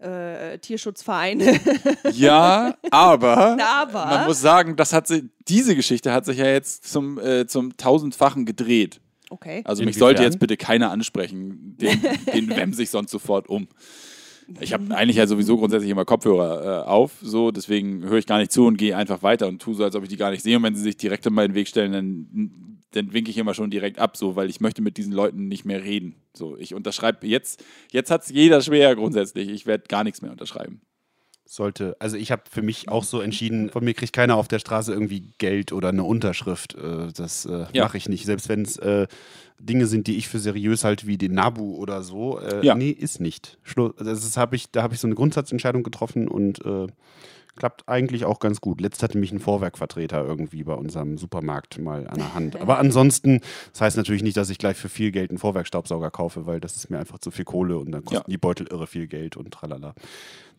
[0.03, 1.59] äh, Tierschutzvereine.
[2.11, 4.05] Ja, aber, Aber?
[4.05, 7.75] man muss sagen, das hat sich, diese Geschichte hat sich ja jetzt zum, äh, zum
[7.77, 8.99] tausendfachen gedreht.
[9.29, 9.61] Okay.
[9.65, 9.99] Also mich Inwiefern?
[9.99, 12.01] sollte jetzt bitte keiner ansprechen, den,
[12.33, 13.67] den wemse ich sonst sofort um.
[14.59, 18.37] Ich habe eigentlich ja sowieso grundsätzlich immer Kopfhörer äh, auf, so deswegen höre ich gar
[18.37, 20.43] nicht zu und gehe einfach weiter und tue so, als ob ich die gar nicht
[20.43, 20.57] sehe.
[20.57, 23.69] Und wenn sie sich direkt in meinen Weg stellen, dann, dann winke ich immer schon
[23.69, 26.15] direkt ab, so, weil ich möchte mit diesen Leuten nicht mehr reden.
[26.33, 29.49] So, ich unterschreibe jetzt, jetzt hat es jeder schwer grundsätzlich.
[29.49, 30.81] Ich werde gar nichts mehr unterschreiben.
[31.45, 34.59] Sollte, also ich habe für mich auch so entschieden, von mir kriegt keiner auf der
[34.59, 36.73] Straße irgendwie Geld oder eine Unterschrift.
[36.75, 37.83] Äh, das äh, Ja.
[37.83, 38.25] mache ich nicht.
[38.25, 39.07] Selbst wenn es äh,
[39.59, 42.39] Dinge sind, die ich für seriös halte, wie den Nabu oder so.
[42.39, 42.75] Äh, Ja.
[42.75, 43.57] Nee, ist nicht.
[43.97, 46.87] Das ist, hab ich, da habe ich so eine Grundsatzentscheidung getroffen und äh,
[47.55, 48.81] klappt eigentlich auch ganz gut.
[48.81, 52.55] Letzt hatte mich ein Vorwerkvertreter irgendwie bei unserem Supermarkt mal an der Hand.
[52.59, 53.41] Aber ansonsten,
[53.71, 56.75] das heißt natürlich nicht, dass ich gleich für viel Geld einen Vorwerkstaubsauger kaufe, weil das
[56.75, 58.31] ist mir einfach zu viel Kohle und dann kosten Ja.
[58.31, 59.93] die Beutel irre viel Geld und tralala.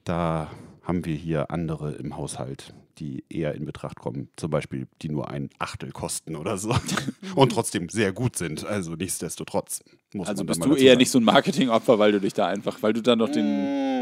[0.04, 0.50] Da
[0.82, 4.28] haben wir hier andere im Haushalt, die eher in Betracht kommen.
[4.36, 6.74] Zum Beispiel, die nur ein Achtel kosten oder so.
[7.34, 8.66] Und trotzdem sehr gut sind.
[8.66, 9.82] Also nichtsdestotrotz.
[10.12, 10.98] Muss Also bist du eher sagen.
[10.98, 13.46] nicht so ein Marketingopfer, weil du dich da einfach, weil du dann noch den.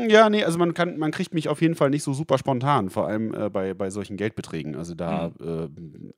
[0.07, 2.39] Mm, Ja, nee, also man kann, man kriegt mich auf jeden Fall nicht so super
[2.39, 4.77] spontan, vor allem äh, bei, bei solchen Geldbeträgen.
[4.77, 5.69] Also da äh,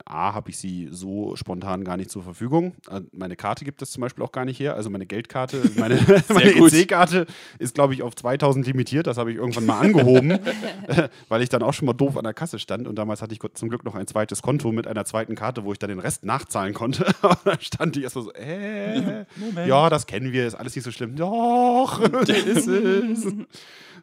[0.05, 2.73] A habe ich sie so spontan gar nicht zur Verfügung.
[2.89, 4.75] Äh, meine Karte gibt es zum Beispiel auch gar nicht her.
[4.75, 5.95] Also meine Geldkarte, meine,
[6.29, 6.51] meine.
[6.51, 7.25] EC-Karte
[7.59, 9.07] ist, glaube ich, auf 2000 limitiert.
[9.07, 12.23] Das habe ich irgendwann mal angehoben, äh, weil ich dann auch schon mal doof an
[12.23, 12.87] der Kasse stand.
[12.87, 15.71] Und damals hatte ich zum Glück noch ein zweites Konto mit einer zweiten Karte, wo
[15.71, 17.05] ich dann den Rest nachzahlen konnte.
[17.21, 19.25] Aber da stand ich erstmal so, äh,
[19.67, 21.15] ja, das kennen wir, ist alles nicht so schlimm.
[21.15, 23.27] Doch, ist es.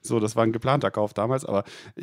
[0.00, 1.64] So, das war ein geplanter Kauf damals, aber
[1.96, 2.02] äh,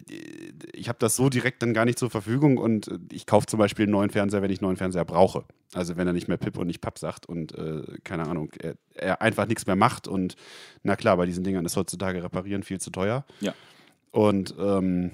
[0.74, 3.60] ich habe das so direkt dann gar nicht zur Verfügung und äh, ich kaufe zum
[3.60, 5.46] Beispiel einen neuen Fernseher, wenn ich einen neuen Fernseher brauche.
[5.74, 8.76] Also wenn er nicht mehr Pip und nicht Papp sagt und äh, keine Ahnung, er,
[8.96, 10.36] er einfach nichts mehr macht und
[10.84, 13.26] na klar, bei diesen Dingern ist heutzutage reparieren viel zu teuer.
[13.40, 13.54] Ja.
[14.12, 15.12] Und ähm,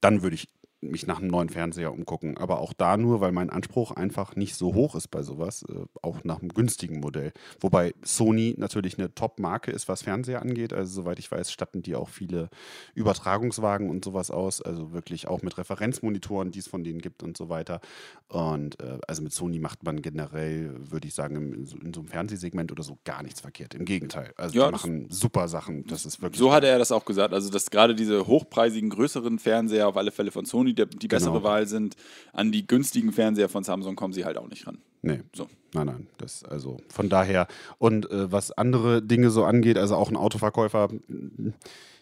[0.00, 0.48] dann würde ich
[0.80, 2.38] mich nach einem neuen Fernseher umgucken.
[2.38, 5.84] Aber auch da nur, weil mein Anspruch einfach nicht so hoch ist bei sowas, äh,
[6.02, 7.32] auch nach einem günstigen Modell.
[7.60, 10.72] Wobei Sony natürlich eine Top-Marke ist, was Fernseher angeht.
[10.72, 12.48] Also soweit ich weiß, statten die auch viele
[12.94, 14.62] Übertragungswagen und sowas aus.
[14.62, 17.80] Also wirklich auch mit Referenzmonitoren, die es von denen gibt und so weiter.
[18.28, 22.00] Und äh, also mit Sony macht man generell, würde ich sagen, in so in so
[22.00, 23.74] einem Fernsehsegment oder so gar nichts verkehrt.
[23.74, 24.32] Im Gegenteil.
[24.36, 25.86] Also Ja, die machen super Sachen.
[25.86, 26.38] Das ist wirklich.
[26.38, 27.34] So hat er das auch gesagt.
[27.34, 31.32] Also, dass gerade diese hochpreisigen, größeren Fernseher auf alle Fälle von Sony der, die bessere
[31.32, 31.44] Genau.
[31.44, 31.96] Wahl sind.
[32.32, 34.78] An die günstigen Fernseher von Samsung kommen sie halt auch nicht ran.
[35.02, 35.20] Nee.
[35.34, 35.48] So.
[35.72, 37.46] Nein, nein, das also von daher.
[37.78, 40.88] Und äh, was andere Dinge so angeht, also auch ein Autoverkäufer,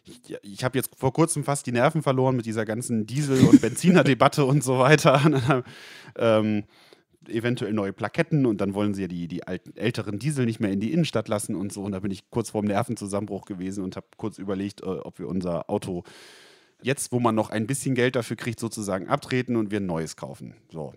[0.05, 3.61] ich, ich habe jetzt vor kurzem fast die Nerven verloren mit dieser ganzen Diesel- und
[3.61, 5.65] Benziner-Debatte und so weiter.
[6.17, 6.65] ähm,
[7.29, 10.73] eventuell neue Plaketten und dann wollen sie ja die, die alten, älteren Diesel nicht mehr
[10.73, 11.83] in die Innenstadt lassen und so.
[11.83, 15.29] Und da bin ich kurz vorm Nervenzusammenbruch gewesen und habe kurz überlegt, äh, ob wir
[15.29, 16.05] unser Auto
[16.83, 20.17] jetzt, wo man noch ein bisschen Geld dafür kriegt, sozusagen abtreten und wir ein neues
[20.17, 20.55] kaufen.
[20.71, 20.95] So.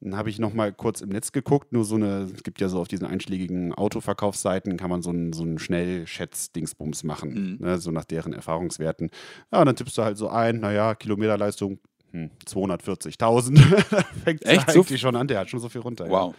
[0.00, 2.68] Dann habe ich noch mal kurz im Netz geguckt, nur so eine, es gibt ja
[2.68, 7.90] so auf diesen einschlägigen Autoverkaufsseiten, kann man so einen, so einen Schnellschätz-Dingsbums machen, ne, so
[7.90, 9.10] nach deren Erfahrungswerten.
[9.50, 11.78] Ja, und dann tippst du halt so ein, naja, Kilometerleistung
[12.12, 13.84] hm, 240.000.
[13.90, 14.70] da fängt es Echt?
[14.70, 16.06] So eigentlich schon an, der hat schon so viel runter.
[16.06, 16.34] ja.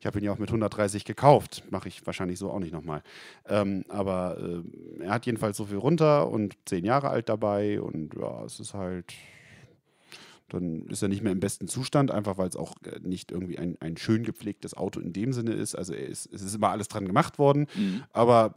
[0.00, 1.64] Ich habe ihn ja auch mit 130 gekauft.
[1.70, 3.02] Mache ich wahrscheinlich so auch nicht nochmal.
[3.46, 7.80] Ähm, aber äh, er hat jedenfalls so viel runter und zehn Jahre alt dabei.
[7.80, 9.12] Und ja, es ist halt.
[10.50, 13.58] Dann ist er nicht mehr im besten Zustand, einfach weil es auch äh, nicht irgendwie
[13.58, 15.74] ein, ein schön gepflegtes Auto in dem Sinne ist.
[15.74, 17.66] Also ist, es ist immer alles dran gemacht worden.
[18.12, 18.54] Aber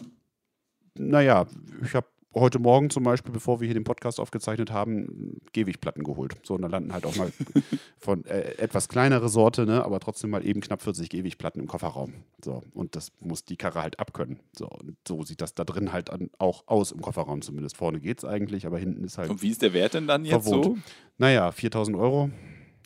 [0.95, 1.45] naja,
[1.83, 6.36] ich habe heute Morgen zum Beispiel, bevor wir hier den Podcast aufgezeichnet haben, Gehwegplatten geholt.
[6.43, 7.32] So, und da landen halt auch mal
[7.97, 12.13] von äh, etwas kleinere Sorte, ne, aber trotzdem mal eben knapp 40 Gehwegplatten im Kofferraum.
[12.43, 14.39] So, und das muss die Karre halt abkönnen.
[14.55, 17.78] So, und so sieht das da drin halt an, auch aus im Kofferraum zumindest.
[17.78, 20.43] Vorne geht's eigentlich, aber hinten ist halt Und wie ist der Wert denn dann jetzt
[20.43, 20.65] verwohnt.
[20.65, 20.78] so?
[21.17, 22.30] Naja, 4000 Euro.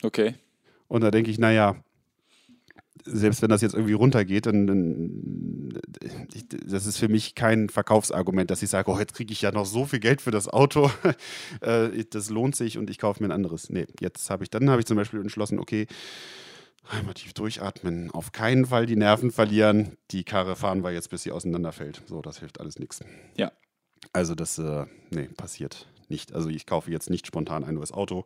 [0.04, 0.36] Okay.
[0.88, 1.76] Und da denke ich, naja,
[3.06, 5.80] selbst wenn das jetzt irgendwie runtergeht, dann, dann
[6.34, 9.52] ich, das ist für mich kein Verkaufsargument, dass ich sage, oh, jetzt kriege ich ja
[9.52, 10.92] noch so viel Geld für das Auto,
[11.62, 13.70] äh, das lohnt sich und ich kaufe mir ein anderes.
[13.70, 15.88] Nee, jetzt habe ich, dann habe ich zum Beispiel entschlossen, okay,
[16.90, 21.24] einmal tief durchatmen, auf keinen Fall die Nerven verlieren, die Karre fahren wir jetzt, bis
[21.24, 22.02] sie auseinanderfällt.
[22.08, 23.02] So, das hilft alles nichts.
[23.38, 23.52] Ja.
[24.14, 26.34] Also das, äh, nee, passiert nicht.
[26.34, 28.26] Also ich kaufe jetzt nicht spontan ein neues Auto,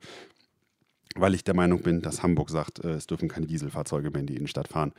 [1.16, 4.28] weil ich der Meinung bin, dass Hamburg sagt, äh, es dürfen keine Dieselfahrzeuge mehr in
[4.28, 4.94] die Innenstadt fahren.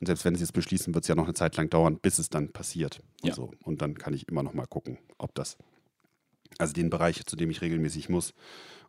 [0.00, 2.18] Und selbst wenn sie es beschließen, wird es ja noch eine Zeit lang dauern, bis
[2.18, 3.00] es dann passiert.
[3.22, 3.34] Und, Ja.
[3.34, 3.50] so.
[3.64, 5.56] und dann kann ich immer noch mal gucken, ob das,
[6.58, 8.32] also den Bereich, zu dem ich regelmäßig muss,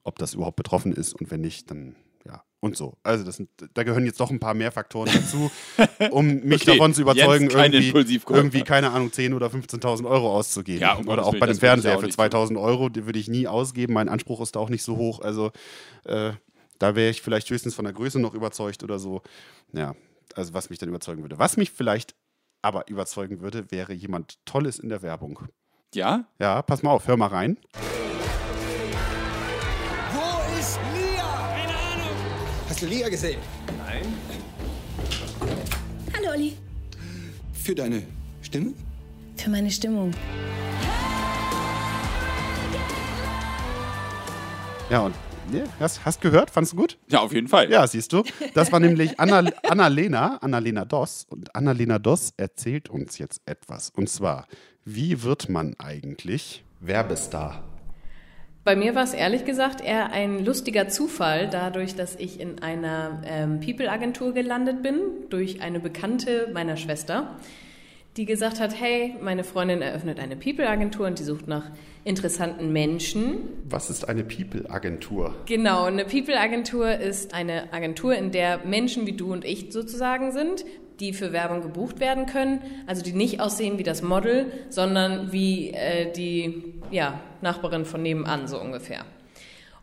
[0.04, 1.96] ob das überhaupt betroffen ist und wenn nicht, dann
[2.26, 2.44] ja.
[2.60, 2.98] Und so.
[3.04, 5.50] Also das sind, da gehören jetzt doch ein paar mehr Faktoren dazu,
[6.12, 10.82] um mich Okay, davon zu überzeugen, irgendwie, irgendwie, keine Ahnung, 10.000 oder 15.000 Euro auszugeben.
[10.82, 12.26] Ja, um oder auch bei dem Fernseher für nicht tun.
[12.26, 13.94] 2.000 Euro, die würde ich nie ausgeben.
[13.94, 15.22] Mein Anspruch ist da auch nicht so hoch.
[15.22, 15.52] Also
[16.04, 16.34] äh,
[16.80, 19.22] da wäre ich vielleicht höchstens von der Größe noch überzeugt oder so.
[19.74, 19.96] Ja,
[20.34, 21.38] also was mich dann überzeugen würde.
[21.38, 22.16] Was mich vielleicht
[22.62, 25.40] aber überzeugen würde, wäre jemand Tolles in der Werbung.
[25.94, 26.26] Ja?
[26.40, 27.58] Ja, pass mal auf, hör mal rein.
[30.14, 31.50] Wo ist Lia?
[31.50, 32.16] Keine Ahnung.
[32.68, 33.40] Hast du Lia gesehen?
[36.16, 36.58] Hallo Olli.
[37.54, 38.04] Für deine
[38.42, 38.74] Stimme?
[39.36, 40.14] Für meine Stimmung.
[44.90, 45.16] Ja, und
[45.54, 46.52] ja, hast, hast gehört?
[46.52, 46.98] Fandest du gut?
[47.08, 47.72] Ja, auf jeden Fall.
[47.72, 48.24] Ja, siehst du.
[48.54, 51.26] Das war nämlich Anna, Annalena, Annalena Doss.
[51.30, 53.90] Und Annalena Doss erzählt uns jetzt etwas.
[53.90, 54.48] Und zwar,
[54.86, 57.64] wie wird man eigentlich Werbestar?
[58.64, 63.22] Bei mir war es ehrlich gesagt eher ein lustiger Zufall, dadurch, dass ich in einer
[63.26, 67.36] ähm, People-Agentur gelandet bin, durch eine Bekannte meiner Schwester,
[68.18, 71.72] die gesagt hat, hey, meine Freundin eröffnet eine People-Agentur und die sucht nach
[72.04, 73.38] interessanten Menschen.
[73.68, 75.36] Was ist eine People-Agentur?
[75.46, 80.66] Genau, eine People-Agentur ist eine Agentur, in der Menschen wie du und ich sozusagen sind,
[81.00, 85.72] die für Werbung gebucht werden können, also die nicht aussehen wie das Model, sondern wie
[85.72, 89.06] äh, die ja, Nachbarin von nebenan so ungefähr.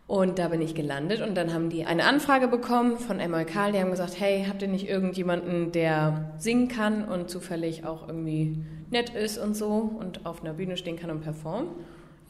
[0.07, 3.81] Und da bin ich gelandet und dann haben die eine Anfrage bekommen von MLK, die
[3.81, 8.59] haben gesagt, hey, habt ihr nicht irgendjemanden, der singen kann und zufällig auch irgendwie
[8.91, 11.71] nett ist und so und auf einer Bühne stehen kann und performen?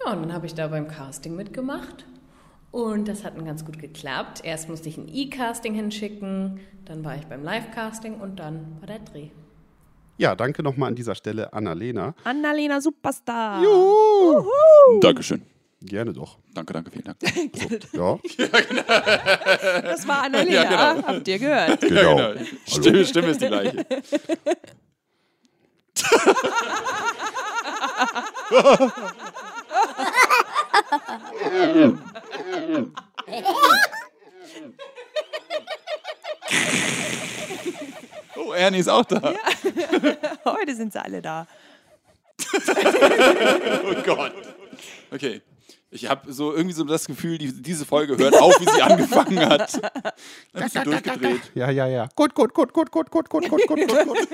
[0.05, 2.05] Ja, und dann habe ich da beim Casting mitgemacht
[2.71, 4.43] und das hat dann ganz gut geklappt.
[4.45, 8.99] Erst musste ich ein E-Casting hinschicken, dann war ich beim Live-Casting und dann war der
[9.01, 9.29] Dreh.
[10.19, 12.15] Ja, danke nochmal an dieser Stelle Annalena.
[12.25, 13.63] Annalena Superstar.
[15.01, 15.43] Dankeschön.
[15.83, 16.39] Gerne doch.
[16.55, 17.19] Danke, danke, vielen Dank.
[17.93, 18.19] Ja,
[19.83, 21.03] Das war Annalena.
[21.07, 21.81] Habt ihr gehört?
[21.83, 22.33] genau.
[22.67, 23.85] Stimme, Stimme ist die gleiche.
[38.37, 39.35] Oh, Ernie ist auch da.
[40.45, 41.47] Heute sind sie alle da.
[43.85, 44.33] Oh Gott.
[45.11, 45.41] Okay.
[45.89, 49.39] Ich habe so irgendwie so das Gefühl, die, diese Folge hört auf, wie sie angefangen
[49.39, 49.73] hat.
[50.53, 51.41] Dann ist sie durchgedreht.
[51.55, 52.09] Ja, ja, ja.
[52.17, 54.29] Gut, gut, gut, gut, gut, gut, gut, gut, gut, gut, gut.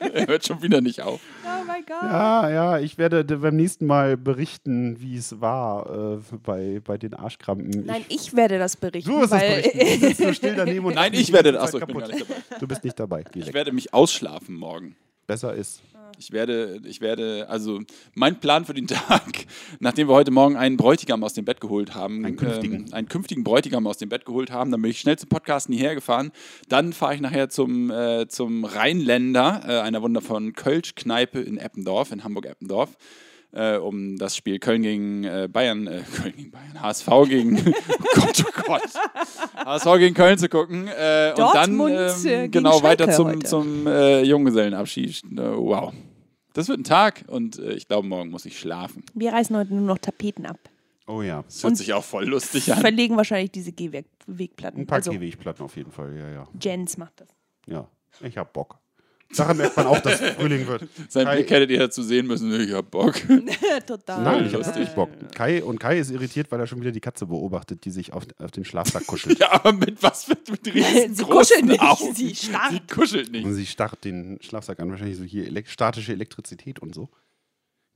[0.00, 1.20] Er hört schon wieder nicht auf.
[1.44, 2.02] Oh mein Gott.
[2.02, 7.14] Ja, ja, ich werde beim nächsten Mal berichten, wie es war äh, bei, bei den
[7.14, 7.84] Arschkrampen.
[7.86, 9.10] Nein, ich werde das berichten.
[9.10, 9.78] Du wirst es berichten.
[10.00, 11.52] Du sitzt nur still daneben und Nein, ich werde.
[11.52, 12.58] ganze Achso, ich bin gar nicht dabei.
[12.58, 13.24] Du bist nicht dabei.
[13.30, 14.96] Geh Ich werde mich ausschlafen morgen.
[15.28, 15.82] Besser ist.
[16.18, 17.80] Ich werde, ich werde, also
[18.14, 19.46] mein Plan für den Tag,
[19.80, 22.86] nachdem wir heute Morgen einen Bräutigam aus dem Bett geholt haben, Einen künftigen.
[22.86, 25.74] Ähm, einen künftigen Bräutigam aus dem Bett geholt haben, dann bin ich schnell zum Podcasten
[25.74, 26.32] hierher gefahren.
[26.68, 32.24] Dann fahre ich nachher zum, äh, zum Rheinländer, äh, einer wundervollen Kölsch-Kneipe in Eppendorf, in
[32.24, 32.96] Hamburg-Eppendorf.
[33.50, 38.04] Äh, um das Spiel Köln gegen äh, Bayern, äh, Köln gegen Bayern, HSV gegen, oh
[38.14, 38.82] Gott, oh Gott,
[39.64, 40.86] HSV gegen Köln zu gucken.
[40.88, 43.46] Äh, und dann äh, ähm, gegen genau weiter zum, heute.
[43.46, 45.24] zum äh, Junggesellenabschied.
[45.24, 45.94] Äh, wow.
[46.52, 49.04] Das wird ein Tag und äh, ich glaube, morgen muss ich schlafen.
[49.14, 50.58] wir reißen heute nur noch Tapeten ab.
[51.06, 51.42] Oh ja.
[51.42, 52.80] Das hört Und sich auch voll lustig an.
[52.80, 54.82] Verlegen wahrscheinlich diese Gehwegplatten.
[54.82, 56.14] Ein paar also, Gehwegplatten auf jeden Fall.
[56.14, 56.48] Ja, ja.
[56.60, 57.28] Jens macht das.
[57.66, 57.88] Ja.
[58.20, 58.78] Ich hab Bock.
[59.36, 60.88] Daran merkt man auch, dass Frühling wird.
[61.08, 62.50] Sein Kai- Blick hättet ihr dazu sehen müssen.
[62.60, 63.14] Ich hab Bock.
[63.86, 64.22] Total.
[64.22, 64.76] Nein, ich habe lustig.
[64.76, 65.10] wirklich Bock.
[65.34, 68.24] Kai, und Kai ist irritiert, weil er schon wieder die Katze beobachtet, die sich auf,
[68.38, 69.38] auf den Schlafsack kuschelt.
[69.40, 72.14] Ja, aber mit was für mit Sie riesengroßen kuschelt nicht, Augen.
[72.14, 72.72] sie starrt.
[72.72, 73.44] Sie kuschelt nicht.
[73.44, 74.90] Und sie starrt den Schlafsack an.
[74.90, 77.08] Wahrscheinlich so hier elek statische Elektrizität und so.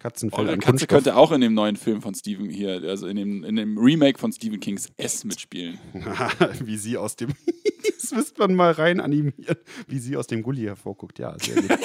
[0.03, 3.45] Katzenfell Eure Katze könnte auch in dem neuen Film von Stephen hier, also in dem,
[3.45, 5.79] in dem Remake von Stephen Kings S mitspielen.
[6.65, 7.33] wie sie aus dem.
[8.01, 11.21] das müsste man mal rein animieren, wie sie aus dem Gully hervorguckt.
[11.21, 11.71] Ja, sehr gut.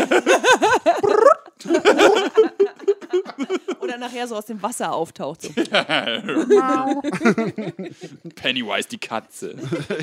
[3.82, 5.44] Oder nachher so aus dem Wasser auftaucht.
[5.44, 5.50] So.
[8.36, 9.56] Pennywise, die Katze.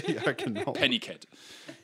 [0.07, 0.73] ja, genau.
[0.73, 1.27] Pennycat.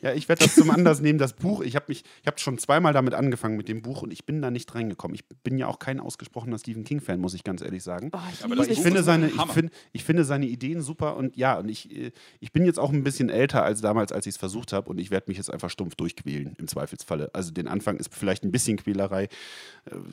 [0.03, 1.61] Ja, ich werde das zum Anlass nehmen, das Buch.
[1.61, 4.41] Ich habe mich, ich habe schon zweimal damit angefangen mit dem Buch und ich bin
[4.41, 5.15] da nicht reingekommen.
[5.15, 8.11] Ich bin ja auch kein ausgesprochener Stephen King-Fan, muss ich ganz ehrlich sagen.
[8.15, 11.17] Oh, ich Aber das ich finde seine, ein ich, find, ich finde seine Ideen super
[11.17, 14.27] und ja, und ich, äh, ich bin jetzt auch ein bisschen älter als damals, als
[14.27, 17.31] ich es versucht habe und ich werde mich jetzt einfach stumpf durchquälen, im Zweifelsfalle.
[17.35, 19.25] Also den Anfang ist vielleicht ein bisschen Quälerei.
[19.25, 19.29] Äh,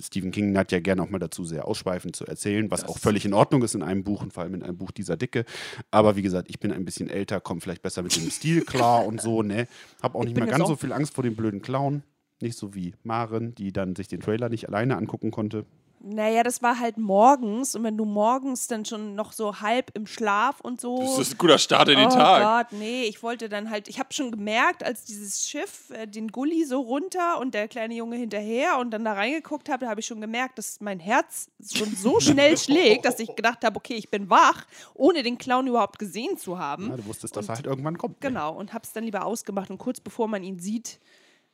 [0.04, 3.26] Stephen King neigt ja gerne auch mal dazu, sehr ausschweifend zu erzählen, was auch völlig
[3.26, 5.46] in Ordnung ist in einem Buch und vor allem in einem Buch dieser Dicke.
[5.92, 9.06] Aber wie gesagt, ich bin ein bisschen älter, komme vielleicht besser mit dem Stil klar
[9.06, 9.68] und so, ne?
[10.02, 12.04] Hab auch nicht bin mehr ganz so viel Angst vor dem blöden Clown.
[12.42, 15.66] Nicht so wie Maren, die dann sich den Trailer nicht alleine angucken konnte.
[16.00, 20.06] Naja, das war halt morgens und wenn du morgens dann schon noch so halb im
[20.06, 21.00] Schlaf und so.
[21.00, 22.70] Das ist ein guter Start in den oh Tag.
[22.70, 26.28] Gott, nee, ich wollte dann halt, ich habe schon gemerkt, als dieses Schiff äh, den
[26.28, 30.00] Gully so runter und der kleine Junge hinterher und dann da reingeguckt habe, da habe
[30.00, 33.96] ich schon gemerkt, dass mein Herz schon so schnell schlägt, dass ich gedacht habe, okay,
[33.96, 36.90] ich bin wach, ohne den Clown überhaupt gesehen zu haben.
[36.90, 38.22] Ja, du wusstest, dass er halt irgendwann kommt.
[38.22, 38.30] ne?
[38.30, 41.00] Genau, und habe es dann lieber ausgemacht und kurz bevor man ihn sieht,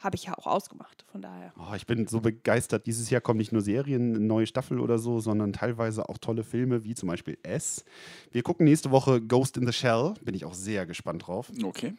[0.03, 1.05] habe ich ja auch ausgemacht.
[1.11, 1.53] Von daher.
[1.57, 2.85] Oh, ich bin so begeistert.
[2.85, 6.43] Dieses Jahr kommen nicht nur Serien, eine neue Staffel oder so, sondern teilweise auch tolle
[6.43, 7.85] Filme, wie zum Beispiel S.
[8.31, 10.13] Wir gucken nächste Woche Ghost in the Shell.
[10.21, 11.51] Bin ich auch sehr gespannt drauf.
[11.63, 11.93] Okay.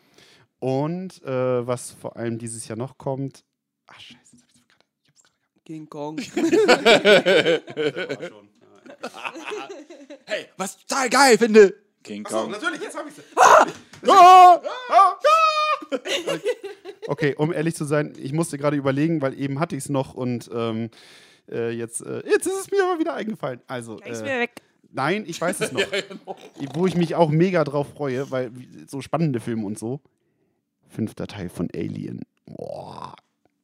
[0.61, 3.45] Und äh, was vor allem dieses Jahr noch kommt.
[3.87, 4.87] Ach, scheiße, jetzt hab ich's gerade.
[5.03, 6.17] Ich hab's gerade King Kong.
[8.15, 8.29] gehabt.
[8.29, 8.49] schon.
[10.27, 11.75] Hey, was ich total geil finde.
[12.03, 12.51] King Achso, Kong.
[12.51, 13.21] natürlich, jetzt hab ich's.
[13.37, 13.67] Ah!
[17.07, 20.15] Okay, um ehrlich zu sein, ich musste gerade überlegen, weil eben hatte ich es noch
[20.15, 20.89] und ähm,
[21.51, 23.61] äh, jetzt, äh, jetzt ist es mir aber wieder eingefallen.
[23.67, 24.63] Also, äh, wieder weg.
[24.91, 25.83] Nein, ich weiß es noch.
[26.75, 28.53] Wo ich mich auch mega drauf freue, weil
[28.87, 30.01] so spannende Filme und so.
[30.89, 32.23] Fünfter Teil von Alien.
[32.47, 33.15] Boah.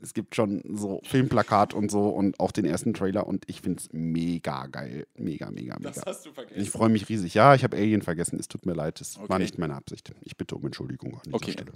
[0.03, 3.81] Es gibt schon so Filmplakat und so und auch den ersten Trailer und ich finde
[3.81, 5.07] es mega geil.
[5.17, 5.91] Mega, mega, mega.
[5.91, 6.61] Das hast du vergessen.
[6.61, 7.35] Ich freue mich riesig.
[7.35, 8.39] Ja, ich habe Alien vergessen.
[8.39, 9.01] Es tut mir leid.
[9.01, 9.29] Es Okay.
[9.29, 10.13] war nicht meine Absicht.
[10.23, 11.53] Ich bitte um Entschuldigung an dieser Okay.
[11.53, 11.73] Stelle.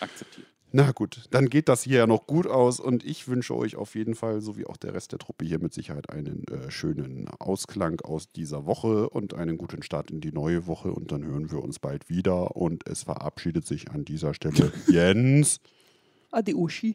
[0.00, 0.46] Akzeptiert.
[0.72, 3.96] Na gut, dann geht das hier ja noch gut aus und ich wünsche euch auf
[3.96, 7.26] jeden Fall, so wie auch der Rest der Truppe hier mit Sicherheit einen äh, schönen
[7.40, 11.50] Ausklang aus dieser Woche und einen guten Start in die neue Woche und dann hören
[11.50, 15.58] wir uns bald wieder und es verabschiedet sich an dieser Stelle Jens.
[16.30, 16.94] Adi Uschi.